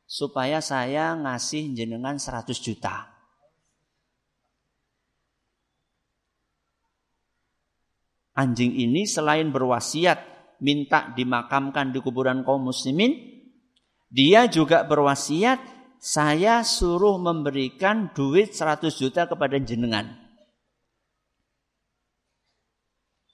Supaya 0.05 0.61
saya 0.61 1.17
ngasih 1.17 1.73
jenengan 1.73 2.21
100 2.21 2.53
juta. 2.61 3.12
Anjing 8.33 8.73
ini 8.73 9.05
selain 9.05 9.53
berwasiat 9.53 10.17
minta 10.57 11.13
dimakamkan 11.13 11.93
di 11.93 12.01
kuburan 12.01 12.41
kaum 12.41 12.65
muslimin, 12.65 13.13
dia 14.09 14.49
juga 14.49 14.81
berwasiat, 14.85 15.59
saya 16.01 16.65
suruh 16.65 17.21
memberikan 17.21 18.09
duit 18.13 18.57
100 18.57 18.93
juta 18.97 19.29
kepada 19.29 19.57
jenengan. 19.61 20.17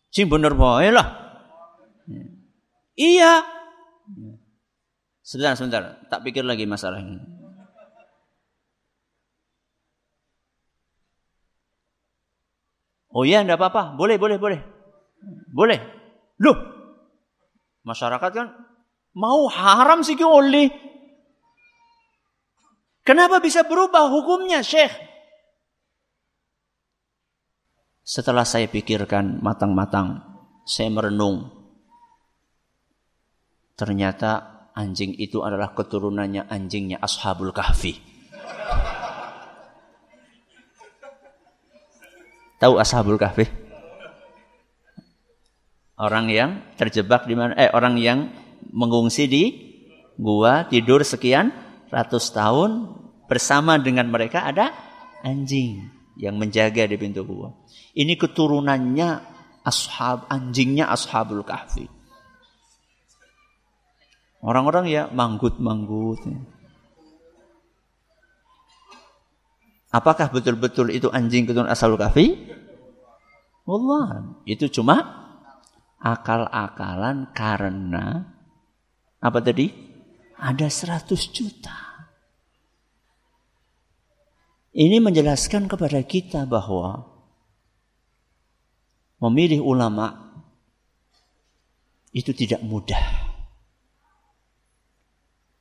Sing 0.10 0.28
bener 0.28 0.58
bae 0.58 0.89
lah. 0.89 1.08
Iya. 2.97 3.45
Sebentar, 5.22 5.54
sebentar. 5.54 5.82
Tak 6.10 6.26
pikir 6.26 6.41
lagi 6.43 6.66
masalah 6.66 7.00
ini. 7.00 7.22
Oh 13.10 13.26
iya, 13.26 13.41
enggak 13.41 13.58
apa-apa. 13.62 13.97
Boleh, 13.97 14.18
boleh, 14.18 14.38
boleh. 14.38 14.79
Boleh. 15.52 15.80
Loh, 16.40 16.80
Masyarakat 17.90 18.32
kan 18.36 18.48
mau 19.18 19.48
haram 19.50 20.04
sih 20.06 20.14
oleh. 20.20 20.70
Kenapa 23.02 23.42
bisa 23.42 23.66
berubah 23.66 24.12
hukumnya, 24.14 24.62
Syekh? 24.62 24.94
Setelah 28.06 28.46
saya 28.46 28.70
pikirkan 28.70 29.42
matang-matang, 29.42 30.22
saya 30.70 30.94
merenung. 30.94 31.50
Ternyata 33.74 34.70
anjing 34.78 35.18
itu 35.18 35.42
adalah 35.42 35.74
keturunannya 35.74 36.46
anjingnya 36.46 37.02
Ashabul 37.02 37.50
Kahfi. 37.50 37.98
Tahu 42.62 42.74
Ashabul 42.78 43.18
Kahfi? 43.18 43.69
Orang 46.00 46.32
yang 46.32 46.64
terjebak 46.80 47.28
di 47.28 47.36
mana? 47.36 47.52
Eh, 47.60 47.68
orang 47.76 48.00
yang 48.00 48.32
mengungsi 48.72 49.28
di 49.28 49.43
gua 50.16 50.64
tidur 50.72 51.04
sekian 51.04 51.52
ratus 51.91 52.32
tahun 52.32 52.95
bersama 53.28 53.76
dengan 53.76 54.08
mereka 54.08 54.47
ada 54.47 54.72
anjing 55.28 55.91
yang 56.16 56.39
menjaga 56.39 56.88
di 56.88 56.95
pintu 56.95 57.28
gua. 57.28 57.52
Ini 57.91 58.16
keturunannya 58.16 59.10
ashab 59.68 60.32
anjingnya 60.32 60.88
ashabul 60.88 61.43
kahfi. 61.43 61.91
Orang-orang 64.39 64.88
ya 64.88 65.12
manggut-manggut. 65.12 66.24
Apakah 69.91 70.32
betul-betul 70.32 70.95
itu 70.95 71.12
anjing 71.12 71.43
keturunan 71.43 71.68
ashabul 71.68 72.00
kahfi? 72.00 72.56
Allah, 73.68 74.39
itu 74.47 74.72
cuma 74.72 75.29
akal-akalan 76.00 77.32
karena 77.36 78.36
apa 79.20 79.39
tadi? 79.43 79.68
Ada 80.39 80.72
100 80.72 81.36
juta. 81.36 81.76
Ini 84.72 85.04
menjelaskan 85.04 85.68
kepada 85.68 86.00
kita 86.08 86.47
bahwa 86.47 87.04
memilih 89.20 89.60
ulama 89.60 90.32
itu 92.16 92.32
tidak 92.32 92.64
mudah. 92.64 93.04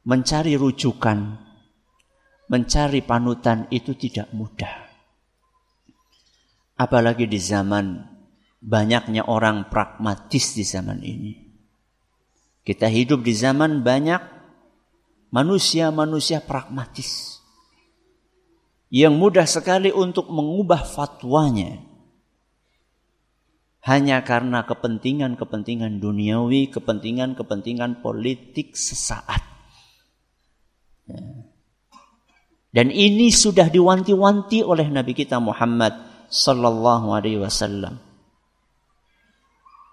Mencari 0.06 0.54
rujukan, 0.54 1.18
mencari 2.46 3.02
panutan 3.02 3.66
itu 3.74 3.98
tidak 3.98 4.30
mudah. 4.30 4.86
Apalagi 6.78 7.26
di 7.26 7.42
zaman 7.42 8.17
banyaknya 8.58 9.26
orang 9.26 9.70
pragmatis 9.70 10.54
di 10.54 10.64
zaman 10.66 11.00
ini. 11.02 11.32
Kita 12.62 12.90
hidup 12.90 13.24
di 13.24 13.32
zaman 13.32 13.80
banyak 13.80 14.20
manusia-manusia 15.32 16.44
pragmatis 16.44 17.40
yang 18.88 19.16
mudah 19.16 19.44
sekali 19.44 19.92
untuk 19.92 20.32
mengubah 20.32 20.84
fatwanya 20.84 21.84
hanya 23.88 24.20
karena 24.20 24.68
kepentingan-kepentingan 24.68 25.96
duniawi, 25.96 26.68
kepentingan-kepentingan 26.68 28.04
politik 28.04 28.76
sesaat. 28.76 29.40
Ya. 31.08 31.48
Dan 32.68 32.92
ini 32.92 33.32
sudah 33.32 33.72
diwanti-wanti 33.72 34.60
oleh 34.60 34.92
Nabi 34.92 35.16
kita 35.16 35.40
Muhammad 35.40 35.96
sallallahu 36.28 37.16
alaihi 37.16 37.40
wasallam. 37.40 37.96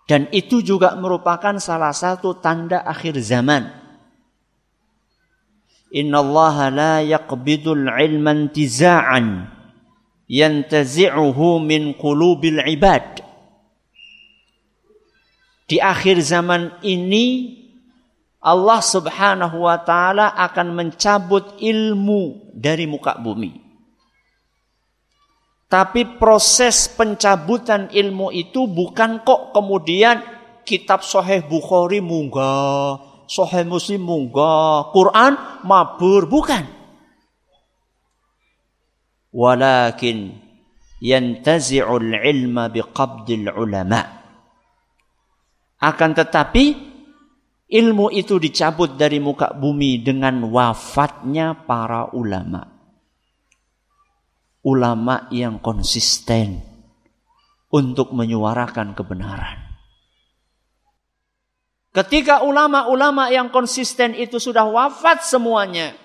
Dan 0.05 0.29
itu 0.29 0.61
juga 0.61 0.93
merupakan 0.93 1.57
salah 1.57 1.89
satu 1.89 2.37
tanda 2.37 2.85
akhir 2.85 3.17
zaman. 3.25 3.73
Inna 5.89 6.21
Allah 6.21 6.55
la 6.69 6.93
yaqbidul 7.01 7.89
ilman 7.89 8.53
tiza'an 8.53 9.49
yantazi'uhu 10.29 11.57
min 11.57 11.97
qulubil 11.97 12.61
ibad. 12.69 13.25
Di 15.65 15.81
akhir 15.81 16.21
zaman 16.21 16.77
ini 16.85 17.57
Allah 18.45 18.77
Subhanahu 18.85 19.65
wa 19.65 19.81
taala 19.81 20.37
akan 20.37 20.77
mencabut 20.77 21.57
ilmu 21.57 22.53
dari 22.53 22.85
muka 22.85 23.17
bumi. 23.17 23.64
Tapi 25.65 26.21
proses 26.21 26.85
pencabutan 26.93 27.89
ilmu 27.89 28.29
itu 28.29 28.69
bukan 28.69 29.25
kok 29.25 29.49
kemudian 29.49 30.21
kitab 30.61 31.01
Sahih 31.01 31.41
Bukhari 31.41 32.05
munggah, 32.05 33.01
Sahih 33.25 33.65
Muslim 33.65 34.05
munggah, 34.05 34.93
Quran 34.93 35.33
mabur, 35.65 36.29
bukan. 36.29 36.69
Walakin 39.33 40.37
yantazi'ul 41.01 42.13
ilma 42.13 42.69
biqabdil 42.69 43.49
ulama. 43.49 44.01
Akan 45.81 46.13
tetapi 46.13 46.65
ilmu 47.73 48.13
itu 48.13 48.37
dicabut 48.37 48.93
dari 48.93 49.17
muka 49.17 49.49
bumi 49.57 49.97
dengan 50.05 50.45
wafatnya 50.45 51.65
para 51.65 52.13
ulama 52.13 52.74
ulama 54.65 55.29
yang 55.29 55.61
konsisten 55.61 56.65
untuk 57.69 58.09
menyuarakan 58.17 58.97
kebenaran. 58.97 59.61
Ketika 61.93 62.43
ulama-ulama 62.43 63.31
yang 63.31 63.53
konsisten 63.53 64.17
itu 64.17 64.35
sudah 64.35 64.67
wafat 64.67 65.23
semuanya, 65.23 65.95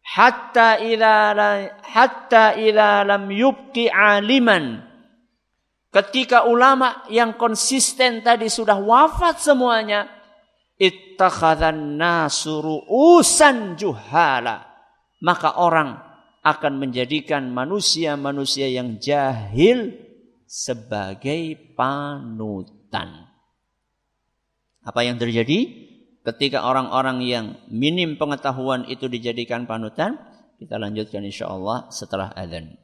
hatta 0.00 0.80
ila 0.80 1.36
hatta 1.84 2.56
ila 2.56 3.04
lam 3.04 3.28
yubqi 3.28 3.92
aliman. 3.92 4.80
Ketika 5.92 6.48
ulama 6.48 7.04
yang 7.12 7.36
konsisten 7.36 8.24
tadi 8.24 8.48
sudah 8.48 8.80
wafat 8.80 9.42
semuanya, 9.44 10.08
ittakhadhan 10.80 12.00
nasuru 12.00 12.88
usan 12.88 13.76
juhala. 13.76 14.64
Maka 15.24 15.60
orang 15.60 16.03
akan 16.44 16.76
menjadikan 16.76 17.48
manusia-manusia 17.48 18.68
yang 18.68 19.00
jahil 19.00 19.96
sebagai 20.44 21.56
panutan. 21.72 23.32
Apa 24.84 25.00
yang 25.08 25.16
terjadi 25.16 25.72
ketika 26.20 26.68
orang-orang 26.68 27.24
yang 27.24 27.46
minim 27.72 28.20
pengetahuan 28.20 28.84
itu 28.92 29.08
dijadikan 29.08 29.64
panutan? 29.64 30.20
Kita 30.60 30.76
lanjutkan 30.76 31.24
insya 31.24 31.48
Allah 31.48 31.88
setelah 31.88 32.30
adzan. 32.36 32.76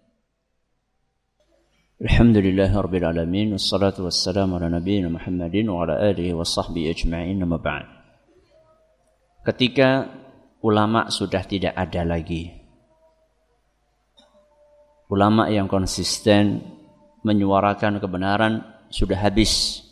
Alhamdulillah 2.00 2.72
Rabbil 2.72 3.04
Alamin 3.04 3.52
Wassalatu 3.52 4.08
wassalamu 4.08 4.56
ala 4.56 4.72
nabiyina 4.72 5.12
Muhammadin 5.12 5.68
Wa 5.68 5.84
ala 5.84 6.00
alihi 6.00 6.32
wa 6.32 6.48
sahbihi 6.48 6.96
ajma'in 6.96 7.36
Nama 7.36 7.60
Ketika 9.44 10.08
ulama 10.64 11.12
sudah 11.12 11.44
tidak 11.44 11.76
ada 11.76 12.00
lagi 12.08 12.59
Ulama 15.10 15.50
yang 15.50 15.66
konsisten 15.66 16.62
Menyuarakan 17.26 18.00
kebenaran 18.00 18.64
Sudah 18.88 19.18
habis. 19.20 19.84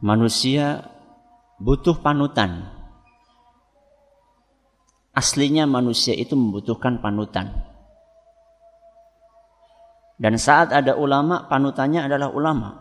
Manusia 0.00 0.96
Butuh 1.56 2.04
panutan. 2.04 2.68
Aslinya 5.16 5.64
manusia 5.64 6.12
itu 6.12 6.36
membutuhkan 6.36 7.00
panutan. 7.00 7.48
Dan 10.20 10.36
saat 10.36 10.76
ada 10.76 11.00
ulama, 11.00 11.48
panutannya 11.48 12.04
adalah 12.04 12.28
ulama. 12.28 12.76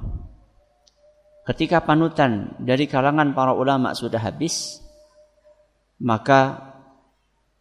Ketika 1.48 1.88
panutan 1.88 2.60
dari 2.60 2.84
kalangan 2.84 3.32
para 3.32 3.56
ulama 3.56 3.96
sudah 3.96 4.20
habis, 4.20 4.84
maka 6.04 6.75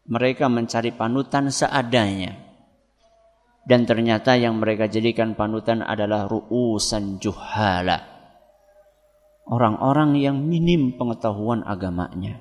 mereka 0.08 0.52
mencari 0.52 0.92
panutan 0.92 1.48
seadanya. 1.48 2.36
Dan 3.64 3.88
ternyata 3.88 4.36
yang 4.36 4.60
mereka 4.60 4.92
jadikan 4.92 5.32
panutan 5.32 5.80
adalah 5.80 6.28
ru'usan 6.28 7.16
juhala. 7.16 7.96
Orang-orang 9.48 10.20
yang 10.20 10.36
minim 10.36 10.96
pengetahuan 11.00 11.64
agamanya. 11.64 12.40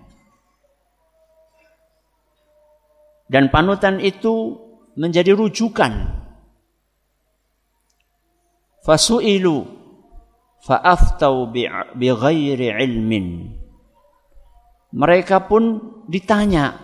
Dan 3.32 3.47
panutan 3.47 4.03
itu 4.03 4.59
menjadi 4.99 5.32
rujukan 5.34 6.24
fasu'ilu 8.84 9.64
fa'aftau 10.64 11.49
bighairi 11.95 12.70
ilmin 12.84 13.57
mereka 14.93 15.49
pun 15.49 15.82
ditanya 16.05 16.82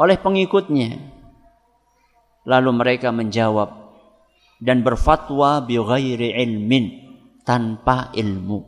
oleh 0.00 0.16
pengikutnya. 0.16 0.96
Lalu 2.48 2.70
mereka 2.72 3.12
menjawab 3.12 3.68
dan 4.56 4.80
berfatwa 4.80 5.60
bighairi 5.60 6.40
ilmin 6.40 6.84
tanpa 7.44 8.08
ilmu. 8.16 8.64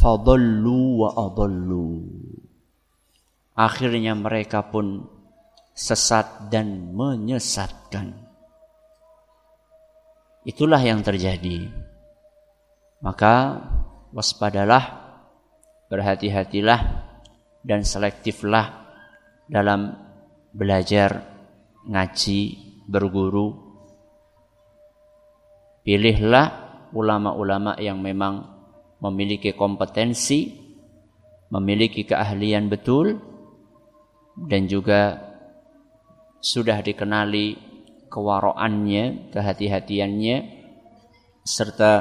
Fadallu 0.00 1.04
wa 1.04 1.08
adallu. 1.12 2.08
Akhirnya 3.52 4.16
mereka 4.16 4.64
pun 4.64 5.04
sesat 5.76 6.48
dan 6.48 6.96
menyesatkan. 6.96 8.16
Itulah 10.48 10.80
yang 10.80 11.04
terjadi. 11.04 11.68
Maka 13.04 13.60
waspadalah, 14.14 15.04
berhati-hatilah 15.92 16.80
dan 17.60 17.84
selektiflah 17.84 18.87
dalam 19.48 19.96
belajar, 20.52 21.24
ngaji, 21.88 22.40
berguru. 22.84 23.66
Pilihlah 25.82 26.46
ulama-ulama 26.92 27.80
yang 27.80 28.00
memang 28.04 28.44
memiliki 29.00 29.56
kompetensi, 29.56 30.52
memiliki 31.48 32.04
keahlian 32.04 32.68
betul, 32.68 33.16
dan 34.36 34.68
juga 34.68 35.16
sudah 36.44 36.84
dikenali 36.84 37.56
kewaroannya, 38.12 39.32
kehati-hatiannya, 39.32 40.36
serta 41.42 41.92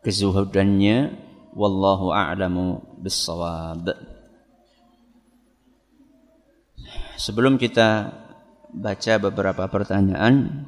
kezuhudannya. 0.00 1.22
Wallahu 1.54 2.10
a'lamu 2.10 2.82
bissawab. 2.98 4.13
Sebelum 7.14 7.56
kita 7.56 8.10
baca 8.74 9.12
beberapa 9.22 9.70
pertanyaan, 9.70 10.66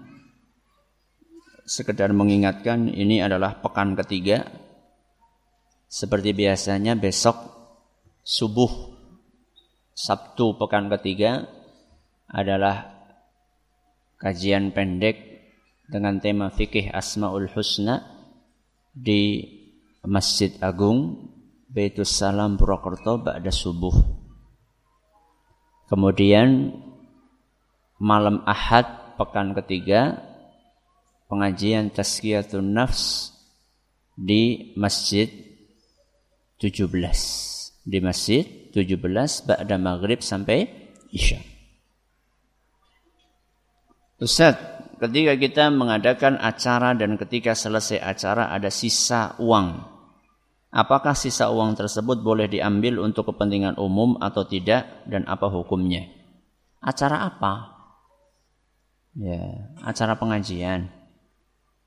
sekedar 1.66 2.14
mengingatkan 2.14 2.86
ini 2.86 3.18
adalah 3.18 3.58
pekan 3.58 3.98
ketiga. 3.98 4.46
Seperti 5.86 6.34
biasanya 6.34 6.98
besok 6.98 7.38
subuh 8.26 8.94
Sabtu 9.96 10.60
pekan 10.60 10.92
ketiga 10.92 11.46
adalah 12.28 12.94
kajian 14.20 14.74
pendek 14.74 15.16
dengan 15.88 16.20
tema 16.20 16.50
fikih 16.50 16.90
Asmaul 16.92 17.48
Husna 17.48 18.02
di 18.92 19.40
Masjid 20.04 20.52
Agung 20.60 21.32
Baitus 21.70 22.12
Salam 22.12 22.60
Purwokerto 22.60 23.22
pada 23.22 23.48
subuh. 23.48 24.15
Kemudian 25.86 26.74
malam 28.02 28.42
Ahad 28.42 29.16
pekan 29.16 29.54
ketiga 29.54 30.18
pengajian 31.30 31.94
Tazkiyatun 31.94 32.74
Nafs 32.74 33.32
di 34.18 34.74
Masjid 34.74 35.30
17 36.58 36.90
di 37.86 37.98
Masjid 38.02 38.42
17 38.74 39.46
ba'da 39.46 39.76
maghrib 39.78 40.18
sampai 40.18 40.66
Isya. 41.14 41.38
Ustaz, 44.18 44.58
ketika 44.98 45.38
kita 45.38 45.64
mengadakan 45.70 46.40
acara 46.40 46.96
dan 46.98 47.14
ketika 47.14 47.54
selesai 47.54 48.02
acara 48.02 48.50
ada 48.50 48.72
sisa 48.72 49.38
uang. 49.38 49.95
Apakah 50.74 51.14
sisa 51.14 51.48
uang 51.48 51.78
tersebut 51.78 52.20
boleh 52.20 52.50
diambil 52.50 53.00
untuk 53.00 53.32
kepentingan 53.32 53.78
umum 53.78 54.18
atau 54.18 54.44
tidak 54.44 55.06
dan 55.06 55.24
apa 55.30 55.46
hukumnya? 55.48 56.04
Acara 56.82 57.26
apa? 57.26 57.74
Ya, 59.16 59.72
acara 59.80 60.18
pengajian 60.20 60.92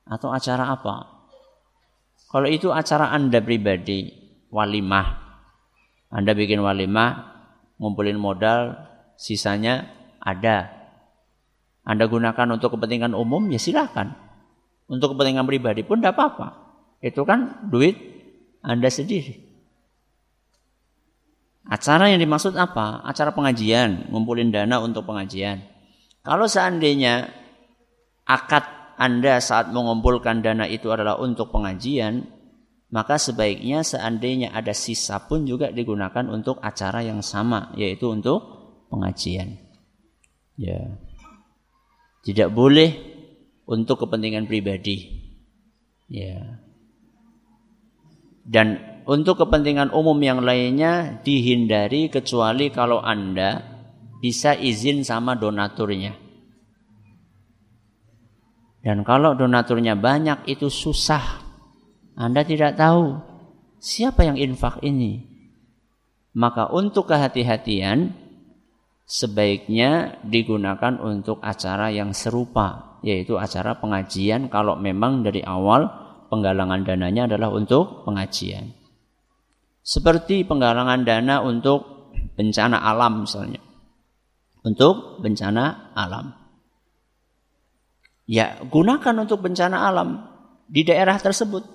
atau 0.09 0.33
acara 0.33 0.73
apa? 0.73 1.27
Kalau 2.29 2.49
itu 2.49 2.73
acara 2.73 3.13
Anda 3.13 3.37
pribadi, 3.41 4.09
walimah. 4.49 5.07
Anda 6.09 6.33
bikin 6.33 6.61
walimah, 6.65 7.11
ngumpulin 7.77 8.17
modal, 8.17 8.73
sisanya 9.13 9.85
ada 10.17 10.79
anda 11.89 12.05
gunakan 12.05 12.47
untuk 12.53 12.77
kepentingan 12.77 13.17
umum, 13.17 13.49
ya 13.49 13.57
silakan. 13.57 14.13
Untuk 14.85 15.17
kepentingan 15.17 15.49
pribadi 15.49 15.81
pun 15.81 15.97
tidak 15.97 16.21
apa-apa. 16.21 16.47
Itu 17.01 17.25
kan 17.25 17.65
duit 17.65 17.97
Anda 18.63 18.91
sendiri. 18.91 19.49
Acara 21.69 22.09
yang 22.09 22.19
dimaksud 22.19 22.57
apa? 22.57 23.05
Acara 23.05 23.29
pengajian, 23.29 24.09
ngumpulin 24.09 24.49
dana 24.49 24.81
untuk 24.81 25.05
pengajian. 25.05 25.61
Kalau 26.25 26.49
seandainya 26.49 27.29
akad 28.25 28.65
Anda 28.97 29.37
saat 29.39 29.69
mengumpulkan 29.69 30.41
dana 30.41 30.65
itu 30.65 30.89
adalah 30.89 31.21
untuk 31.21 31.53
pengajian, 31.53 32.25
maka 32.89 33.21
sebaiknya 33.21 33.85
seandainya 33.85 34.49
ada 34.49 34.73
sisa 34.73 35.21
pun 35.29 35.45
juga 35.45 35.69
digunakan 35.69 36.25
untuk 36.25 36.57
acara 36.59 37.05
yang 37.05 37.21
sama, 37.21 37.69
yaitu 37.77 38.09
untuk 38.09 38.41
pengajian. 38.89 39.61
Ya. 40.57 40.97
Tidak 42.25 42.49
boleh 42.51 42.97
untuk 43.69 44.03
kepentingan 44.03 44.49
pribadi. 44.49 45.21
Ya. 46.09 46.65
Dan 48.49 48.81
untuk 49.05 49.45
kepentingan 49.45 49.93
umum 49.93 50.17
yang 50.17 50.41
lainnya 50.41 51.21
dihindari 51.21 52.09
kecuali 52.09 52.73
kalau 52.73 52.97
Anda 52.97 53.61
bisa 54.17 54.57
izin 54.57 55.05
sama 55.05 55.37
donaturnya. 55.37 56.17
Dan 58.81 59.05
kalau 59.05 59.37
donaturnya 59.37 59.93
banyak 59.93 60.49
itu 60.49 60.65
susah. 60.65 61.45
Anda 62.17 62.41
tidak 62.41 62.73
tahu 62.73 63.21
siapa 63.77 64.25
yang 64.25 64.41
infak 64.41 64.81
ini. 64.81 65.29
Maka 66.33 66.73
untuk 66.73 67.05
kehati-hatian 67.05 68.17
sebaiknya 69.05 70.21
digunakan 70.25 70.97
untuk 71.01 71.37
acara 71.41 71.93
yang 71.93 72.17
serupa, 72.17 72.97
yaitu 73.05 73.37
acara 73.37 73.77
pengajian 73.77 74.49
kalau 74.49 74.73
memang 74.73 75.21
dari 75.21 75.45
awal 75.45 76.08
penggalangan 76.29 76.85
dananya 76.85 77.25
adalah 77.25 77.49
untuk 77.51 78.05
pengajian. 78.05 78.71
Seperti 79.83 80.45
penggalangan 80.45 81.01
dana 81.01 81.41
untuk 81.41 82.13
bencana 82.37 82.77
alam 82.77 83.25
misalnya. 83.25 83.59
Untuk 84.61 85.19
bencana 85.19 85.91
alam. 85.97 86.31
Ya, 88.29 88.61
gunakan 88.61 89.25
untuk 89.25 89.41
bencana 89.41 89.89
alam 89.89 90.29
di 90.69 90.85
daerah 90.85 91.17
tersebut. 91.17 91.65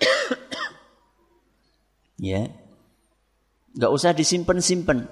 ya. 2.32 2.48
Gak 3.76 3.92
usah 3.92 4.16
disimpan-simpan. 4.16 5.04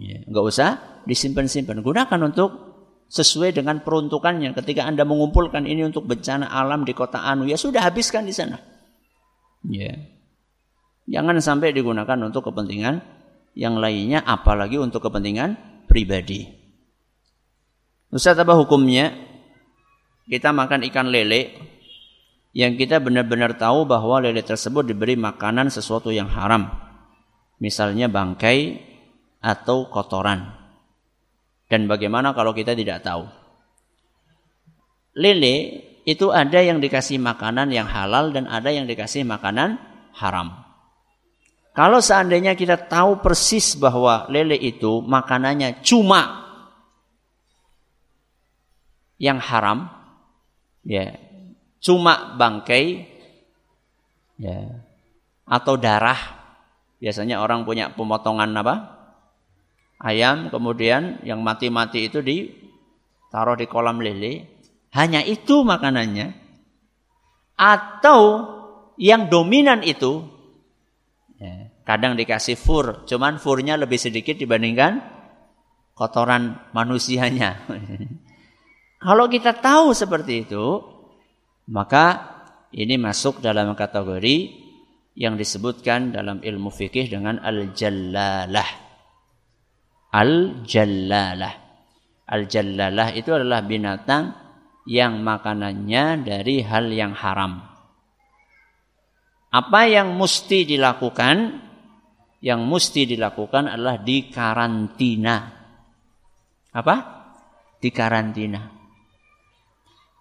Ya. 0.00 0.24
Usah 0.32 1.04
disimpan-simpan. 1.04 1.84
Gunakan 1.84 2.20
untuk 2.24 2.67
sesuai 3.08 3.56
dengan 3.56 3.80
peruntukannya. 3.80 4.52
Ketika 4.52 4.84
Anda 4.84 5.08
mengumpulkan 5.08 5.64
ini 5.64 5.84
untuk 5.88 6.04
bencana 6.04 6.48
alam 6.48 6.84
di 6.84 6.92
kota 6.92 7.24
Anu, 7.24 7.48
ya 7.48 7.56
sudah 7.56 7.84
habiskan 7.84 8.28
di 8.28 8.36
sana. 8.36 8.60
Ya. 9.64 9.96
Jangan 11.08 11.40
sampai 11.40 11.72
digunakan 11.72 12.20
untuk 12.20 12.52
kepentingan 12.52 13.00
yang 13.56 13.80
lainnya, 13.80 14.20
apalagi 14.22 14.76
untuk 14.76 15.08
kepentingan 15.08 15.56
pribadi. 15.88 16.46
Ustaz 18.12 18.36
apa 18.36 18.52
hukumnya? 18.56 19.16
Kita 20.28 20.52
makan 20.52 20.84
ikan 20.92 21.08
lele 21.08 21.56
yang 22.52 22.76
kita 22.76 23.00
benar-benar 23.00 23.56
tahu 23.56 23.88
bahwa 23.88 24.20
lele 24.20 24.44
tersebut 24.44 24.84
diberi 24.84 25.16
makanan 25.16 25.72
sesuatu 25.72 26.12
yang 26.12 26.28
haram. 26.28 26.68
Misalnya 27.56 28.12
bangkai 28.12 28.84
atau 29.40 29.88
kotoran. 29.88 30.57
Dan 31.68 31.84
bagaimana 31.84 32.32
kalau 32.32 32.56
kita 32.56 32.72
tidak 32.72 33.04
tahu? 33.04 33.28
Lele 35.12 35.84
itu 36.08 36.32
ada 36.32 36.64
yang 36.64 36.80
dikasih 36.80 37.20
makanan 37.20 37.68
yang 37.68 37.84
halal 37.84 38.32
dan 38.32 38.48
ada 38.48 38.72
yang 38.72 38.88
dikasih 38.88 39.28
makanan 39.28 39.76
haram. 40.16 40.64
Kalau 41.76 42.00
seandainya 42.00 42.56
kita 42.56 42.74
tahu 42.88 43.20
persis 43.20 43.76
bahwa 43.76 44.26
lele 44.32 44.56
itu 44.56 45.04
makanannya 45.04 45.84
cuma 45.84 46.48
yang 49.20 49.38
haram 49.38 49.90
ya 50.86 51.14
cuma 51.78 52.34
bangkai 52.38 53.06
ya 54.38 54.82
atau 55.46 55.74
darah 55.78 56.18
biasanya 56.98 57.42
orang 57.42 57.62
punya 57.62 57.94
pemotongan 57.94 58.50
apa 58.58 58.97
ayam 59.98 60.50
kemudian 60.50 61.22
yang 61.26 61.42
mati-mati 61.42 62.06
itu 62.10 62.22
ditaruh 62.22 63.58
di 63.58 63.66
kolam 63.66 63.98
lele. 63.98 64.58
Hanya 64.94 65.20
itu 65.20 65.62
makanannya. 65.62 66.32
Atau 67.58 68.20
yang 68.96 69.28
dominan 69.28 69.84
itu 69.84 70.24
ya, 71.36 71.70
kadang 71.84 72.16
dikasih 72.16 72.56
fur. 72.56 73.04
Cuman 73.04 73.36
furnya 73.36 73.76
lebih 73.76 73.98
sedikit 74.00 74.38
dibandingkan 74.38 75.02
kotoran 75.92 76.70
manusianya. 76.70 77.66
Kalau 79.04 79.30
kita 79.30 79.54
tahu 79.58 79.94
seperti 79.94 80.46
itu, 80.46 80.82
maka 81.70 82.34
ini 82.74 82.98
masuk 82.98 83.38
dalam 83.38 83.74
kategori 83.78 84.66
yang 85.18 85.34
disebutkan 85.34 86.14
dalam 86.14 86.38
ilmu 86.42 86.70
fikih 86.70 87.10
dengan 87.10 87.42
al-jallalah. 87.42 88.87
Al-jallalah. 90.12 91.54
Al-jallalah 92.28 93.08
itu 93.16 93.32
adalah 93.32 93.64
binatang 93.64 94.32
yang 94.88 95.20
makanannya 95.20 96.24
dari 96.24 96.64
hal 96.64 96.88
yang 96.92 97.12
haram. 97.12 97.60
Apa 99.48 99.88
yang 99.88 100.16
mesti 100.16 100.68
dilakukan? 100.68 101.64
Yang 102.38 102.60
mesti 102.64 103.02
dilakukan 103.08 103.66
adalah 103.66 103.98
dikarantina. 103.98 105.36
Apa? 106.70 106.96
Dikarantina 107.80 108.78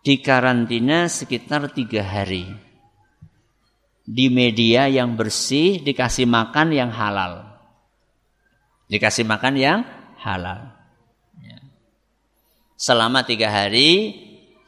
dikarantina 0.07 1.11
sekitar 1.11 1.67
tiga 1.75 1.99
hari. 1.99 2.47
Di 4.07 4.31
media 4.31 4.87
yang 4.87 5.19
bersih, 5.19 5.83
dikasih 5.83 6.23
makan 6.23 6.71
yang 6.71 6.87
halal. 6.95 7.56
Dikasih 8.87 9.27
makan 9.27 9.55
yang 9.59 9.79
halal. 10.23 10.71
Ya. 11.43 11.59
Selama 12.79 13.27
tiga 13.27 13.51
hari, 13.51 14.15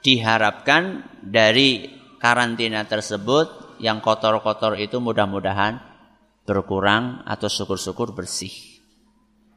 diharapkan 0.03 1.07
dari 1.23 1.87
karantina 2.19 2.83
tersebut 2.83 3.79
yang 3.79 4.03
kotor-kotor 4.03 4.75
itu 4.75 4.99
mudah-mudahan 4.99 5.79
berkurang 6.43 7.23
atau 7.23 7.47
syukur-syukur 7.47 8.11
bersih. 8.11 8.51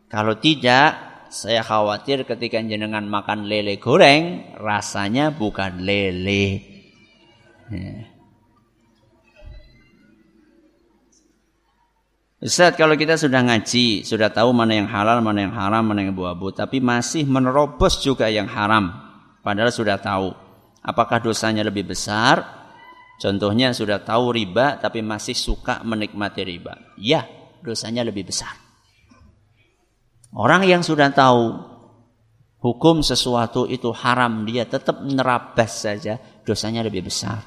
Kalau 0.07 0.39
tidak, 0.39 1.27
saya 1.33 1.65
khawatir 1.65 2.29
ketika 2.29 2.61
jenengan 2.61 3.09
makan 3.09 3.49
lele 3.49 3.81
goreng, 3.81 4.55
rasanya 4.61 5.33
bukan 5.33 5.81
lele. 5.81 6.61
Ya. 7.73 8.12
Ustaz, 12.43 12.75
kalau 12.75 12.99
kita 12.99 13.15
sudah 13.15 13.39
ngaji, 13.39 14.03
sudah 14.03 14.27
tahu 14.35 14.51
mana 14.51 14.75
yang 14.75 14.91
halal, 14.91 15.23
mana 15.23 15.47
yang 15.47 15.55
haram, 15.55 15.87
mana 15.87 16.03
yang 16.03 16.11
bu-abu, 16.11 16.51
tapi 16.51 16.83
masih 16.83 17.23
menerobos 17.23 18.03
juga 18.03 18.27
yang 18.27 18.51
haram, 18.51 18.91
padahal 19.47 19.71
sudah 19.71 19.95
tahu. 20.03 20.35
Apakah 20.83 21.23
dosanya 21.23 21.63
lebih 21.63 21.87
besar? 21.95 22.43
Contohnya 23.23 23.71
sudah 23.71 24.03
tahu 24.03 24.35
riba, 24.35 24.75
tapi 24.83 25.07
masih 25.07 25.39
suka 25.39 25.87
menikmati 25.87 26.43
riba. 26.43 26.75
Ya, 26.99 27.23
dosanya 27.63 28.03
lebih 28.03 28.27
besar. 28.27 28.59
Orang 30.35 30.67
yang 30.67 30.83
sudah 30.83 31.15
tahu 31.15 31.63
hukum 32.59 33.07
sesuatu 33.07 33.71
itu 33.71 33.95
haram, 33.95 34.43
dia 34.43 34.67
tetap 34.67 34.99
menerabas 34.99 35.87
saja, 35.87 36.19
dosanya 36.43 36.83
lebih 36.83 37.07
besar 37.07 37.39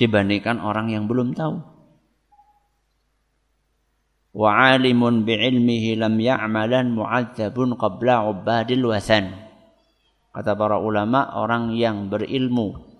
dibandingkan 0.00 0.56
orang 0.56 0.88
yang 0.88 1.04
belum 1.04 1.36
tahu. 1.36 1.71
Wa 4.32 4.72
alimun 4.72 5.28
bi'ilmihi 5.28 6.00
lam 6.00 6.16
ya'malan 6.16 6.96
mu'adzabun 6.96 7.76
qabla 7.76 8.24
ubadil 8.32 8.88
wathan. 8.88 9.36
Kata 10.32 10.56
para 10.56 10.80
ulama, 10.80 11.36
orang 11.36 11.76
yang 11.76 12.08
berilmu 12.08 12.92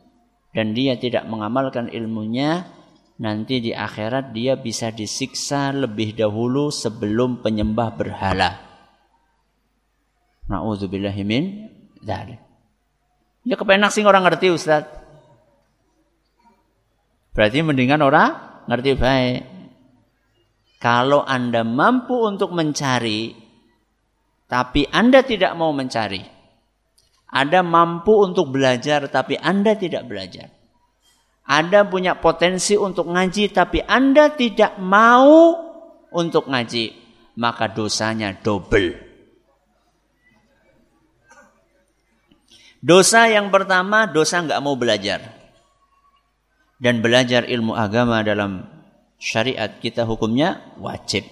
dan 0.53 0.77
dia 0.77 1.01
tidak 1.01 1.25
mengamalkan 1.25 1.89
ilmunya, 1.89 2.69
nanti 3.17 3.65
di 3.65 3.73
akhirat 3.73 4.37
dia 4.37 4.61
bisa 4.61 4.93
disiksa 4.93 5.73
lebih 5.73 6.13
dahulu 6.13 6.69
sebelum 6.69 7.41
penyembah 7.41 7.89
berhala. 7.97 8.61
Nauzubillahi 10.53 11.23
min 11.25 11.73
dzalik. 12.05 12.37
Ya 13.49 13.57
kepenak 13.57 13.91
sih 13.91 14.05
orang 14.05 14.29
ngerti 14.29 14.53
Ustaz. 14.53 14.85
Berarti 17.33 17.65
mendingan 17.65 18.05
orang 18.05 18.37
ngerti 18.69 18.93
baik. 18.93 19.52
Kalau 20.83 21.23
Anda 21.23 21.63
mampu 21.63 22.27
untuk 22.27 22.51
mencari 22.51 23.39
tapi 24.51 24.83
Anda 24.91 25.23
tidak 25.23 25.55
mau 25.55 25.71
mencari. 25.71 26.27
Anda 27.31 27.63
mampu 27.63 28.27
untuk 28.27 28.51
belajar 28.51 29.07
tapi 29.07 29.39
Anda 29.39 29.79
tidak 29.79 30.11
belajar. 30.11 30.51
Anda 31.47 31.87
punya 31.87 32.19
potensi 32.19 32.75
untuk 32.75 33.15
ngaji 33.15 33.55
tapi 33.55 33.79
Anda 33.87 34.35
tidak 34.35 34.75
mau 34.83 35.55
untuk 36.11 36.51
ngaji, 36.51 36.85
maka 37.39 37.71
dosanya 37.71 38.35
double. 38.43 38.99
Dosa 42.83 43.31
yang 43.31 43.55
pertama, 43.55 44.11
dosa 44.11 44.43
nggak 44.43 44.59
mau 44.59 44.75
belajar. 44.75 45.23
Dan 46.83 46.99
belajar 46.99 47.47
ilmu 47.47 47.79
agama 47.79 48.27
dalam 48.27 48.72
syariat 49.23 49.79
kita 49.79 50.03
hukumnya 50.03 50.75
wajib. 50.83 51.23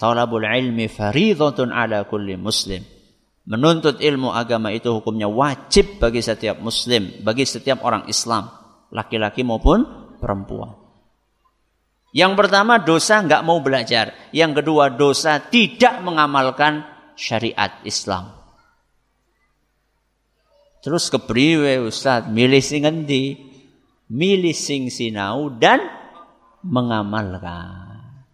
Talabul 0.00 0.48
ilmi 0.48 0.88
faridhatun 0.88 1.68
ala 1.68 2.08
kulli 2.08 2.40
muslim. 2.40 2.80
Menuntut 3.48 4.00
ilmu 4.00 4.32
agama 4.32 4.72
itu 4.72 4.88
hukumnya 4.92 5.28
wajib 5.28 6.00
bagi 6.00 6.24
setiap 6.24 6.60
muslim, 6.64 7.20
bagi 7.24 7.44
setiap 7.44 7.84
orang 7.84 8.08
Islam, 8.08 8.48
laki-laki 8.92 9.44
maupun 9.44 9.84
perempuan. 10.16 10.76
Yang 12.12 12.32
pertama 12.40 12.80
dosa 12.80 13.20
nggak 13.20 13.44
mau 13.44 13.60
belajar. 13.60 14.16
Yang 14.32 14.64
kedua 14.64 14.92
dosa 14.92 15.40
tidak 15.40 16.00
mengamalkan 16.00 16.84
syariat 17.16 17.80
Islam. 17.84 18.32
Terus 20.80 21.12
kepriwe 21.12 21.84
Ustaz, 21.84 22.28
milih 22.28 22.64
sing 22.64 22.88
endi? 22.88 23.36
Milih 24.08 24.56
sing 24.56 24.88
sinau 24.88 25.52
dan 25.52 25.84
mengamalkan. 26.64 28.24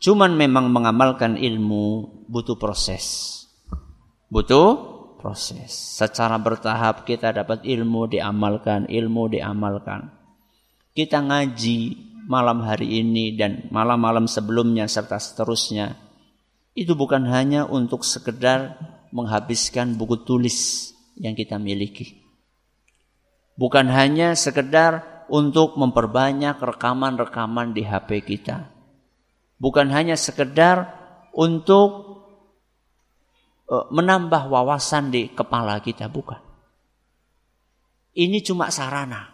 Cuman 0.00 0.32
memang 0.32 0.72
mengamalkan 0.72 1.36
ilmu 1.36 2.08
butuh 2.30 2.56
proses. 2.56 3.36
Butuh 4.32 4.68
proses. 5.20 5.68
Secara 5.68 6.40
bertahap 6.40 7.04
kita 7.04 7.36
dapat 7.36 7.66
ilmu 7.68 8.08
diamalkan, 8.08 8.88
ilmu 8.88 9.28
diamalkan. 9.28 10.08
Kita 10.96 11.20
ngaji 11.20 12.10
malam 12.24 12.64
hari 12.64 13.04
ini 13.04 13.36
dan 13.36 13.68
malam-malam 13.68 14.24
sebelumnya 14.24 14.88
serta 14.88 15.20
seterusnya. 15.20 15.98
Itu 16.72 16.96
bukan 16.96 17.28
hanya 17.28 17.66
untuk 17.66 18.06
sekedar 18.06 18.78
menghabiskan 19.10 19.98
buku 19.98 20.22
tulis 20.22 20.90
yang 21.18 21.34
kita 21.34 21.58
miliki. 21.58 22.22
Bukan 23.58 23.90
hanya 23.92 24.32
sekedar 24.32 25.04
untuk 25.30 25.78
memperbanyak 25.78 26.58
rekaman-rekaman 26.58 27.70
di 27.70 27.86
HP 27.86 28.26
kita. 28.26 28.66
Bukan 29.62 29.88
hanya 29.94 30.18
sekedar 30.18 30.90
untuk 31.30 32.18
e, 33.70 33.76
menambah 33.94 34.50
wawasan 34.50 35.14
di 35.14 35.30
kepala 35.30 35.78
kita, 35.78 36.10
bukan. 36.10 36.42
Ini 38.10 38.42
cuma 38.42 38.74
sarana 38.74 39.30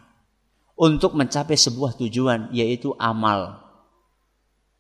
untuk 0.76 1.16
mencapai 1.16 1.56
sebuah 1.56 1.96
tujuan 1.96 2.52
yaitu 2.52 2.92
amal. 3.00 3.64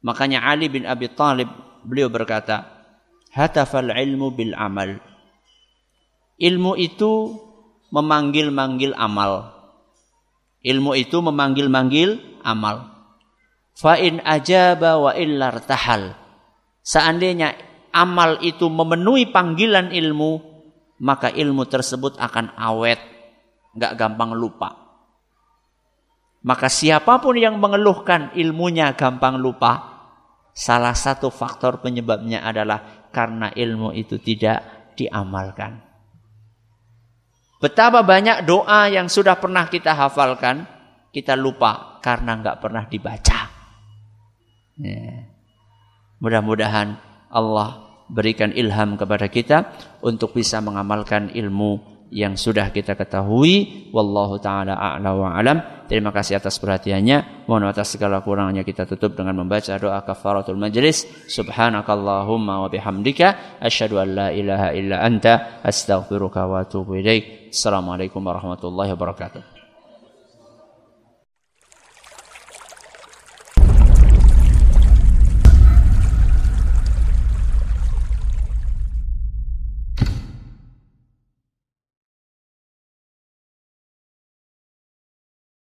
Makanya 0.04 0.44
Ali 0.44 0.68
bin 0.68 0.84
Abi 0.84 1.08
Thalib 1.08 1.48
beliau 1.80 2.12
berkata, 2.12 2.68
"Hatafal 3.32 3.88
ilmu 3.88 4.36
bil 4.36 4.52
amal." 4.52 5.00
Ilmu 6.36 6.76
itu 6.76 7.32
memanggil-manggil 7.88 8.92
amal. 8.92 9.55
Ilmu 10.64 10.96
itu 10.96 11.20
memanggil-manggil 11.20 12.40
amal. 12.44 12.92
Fa 13.76 14.00
in 14.00 14.24
ajaba 14.24 14.96
wa 14.96 15.12
illar 15.12 15.60
tahal. 15.64 16.16
Seandainya 16.80 17.52
amal 17.92 18.40
itu 18.40 18.68
memenuhi 18.68 19.28
panggilan 19.32 19.92
ilmu, 19.92 20.40
maka 21.00 21.28
ilmu 21.32 21.64
tersebut 21.68 22.16
akan 22.16 22.56
awet, 22.56 23.00
nggak 23.76 23.92
gampang 23.96 24.32
lupa. 24.32 24.86
Maka 26.46 26.70
siapa 26.70 27.18
pun 27.18 27.34
yang 27.34 27.58
mengeluhkan 27.58 28.30
ilmunya 28.38 28.94
gampang 28.94 29.40
lupa, 29.40 29.98
salah 30.54 30.94
satu 30.94 31.28
faktor 31.28 31.82
penyebabnya 31.82 32.46
adalah 32.46 33.08
karena 33.10 33.50
ilmu 33.50 33.90
itu 33.92 34.16
tidak 34.22 34.92
diamalkan. 34.94 35.82
Betapa 37.66 38.06
banyak 38.06 38.46
doa 38.46 38.86
yang 38.86 39.10
sudah 39.10 39.42
pernah 39.42 39.66
kita 39.66 39.90
hafalkan, 39.90 40.62
kita 41.10 41.34
lupa 41.34 41.98
karena 41.98 42.38
nggak 42.38 42.62
pernah 42.62 42.86
dibaca. 42.86 43.50
Ya. 44.78 45.26
Mudah-mudahan 46.22 46.94
Allah 47.26 47.82
berikan 48.06 48.54
ilham 48.54 48.94
kepada 48.94 49.26
kita 49.26 49.74
untuk 49.98 50.30
bisa 50.30 50.62
mengamalkan 50.62 51.34
ilmu 51.34 51.95
yang 52.10 52.38
sudah 52.38 52.70
kita 52.70 52.94
ketahui. 52.94 53.88
Wallahu 53.90 54.38
taala 54.38 54.78
a'la 54.78 55.10
wa 55.14 55.34
alam. 55.34 55.58
Terima 55.86 56.10
kasih 56.10 56.42
atas 56.42 56.58
perhatiannya. 56.58 57.46
Mohon 57.46 57.70
atas 57.70 57.94
segala 57.94 58.18
kurangnya 58.22 58.66
kita 58.66 58.86
tutup 58.90 59.14
dengan 59.14 59.38
membaca 59.38 59.70
doa 59.78 60.02
kafaratul 60.02 60.58
majlis. 60.58 61.06
Subhanakallahumma 61.30 62.66
wa 62.66 62.68
bihamdika. 62.70 63.58
Asyhadu 63.62 64.02
an 64.02 64.08
la 64.14 64.28
ilaha 64.34 64.74
illa 64.74 65.02
anta. 65.02 65.62
Astaghfiruka 65.62 66.46
wa 66.46 66.66
atubu 66.66 66.98
ilaik. 66.98 67.54
Assalamualaikum 67.54 68.20
warahmatullahi 68.20 68.92
wabarakatuh 68.92 69.55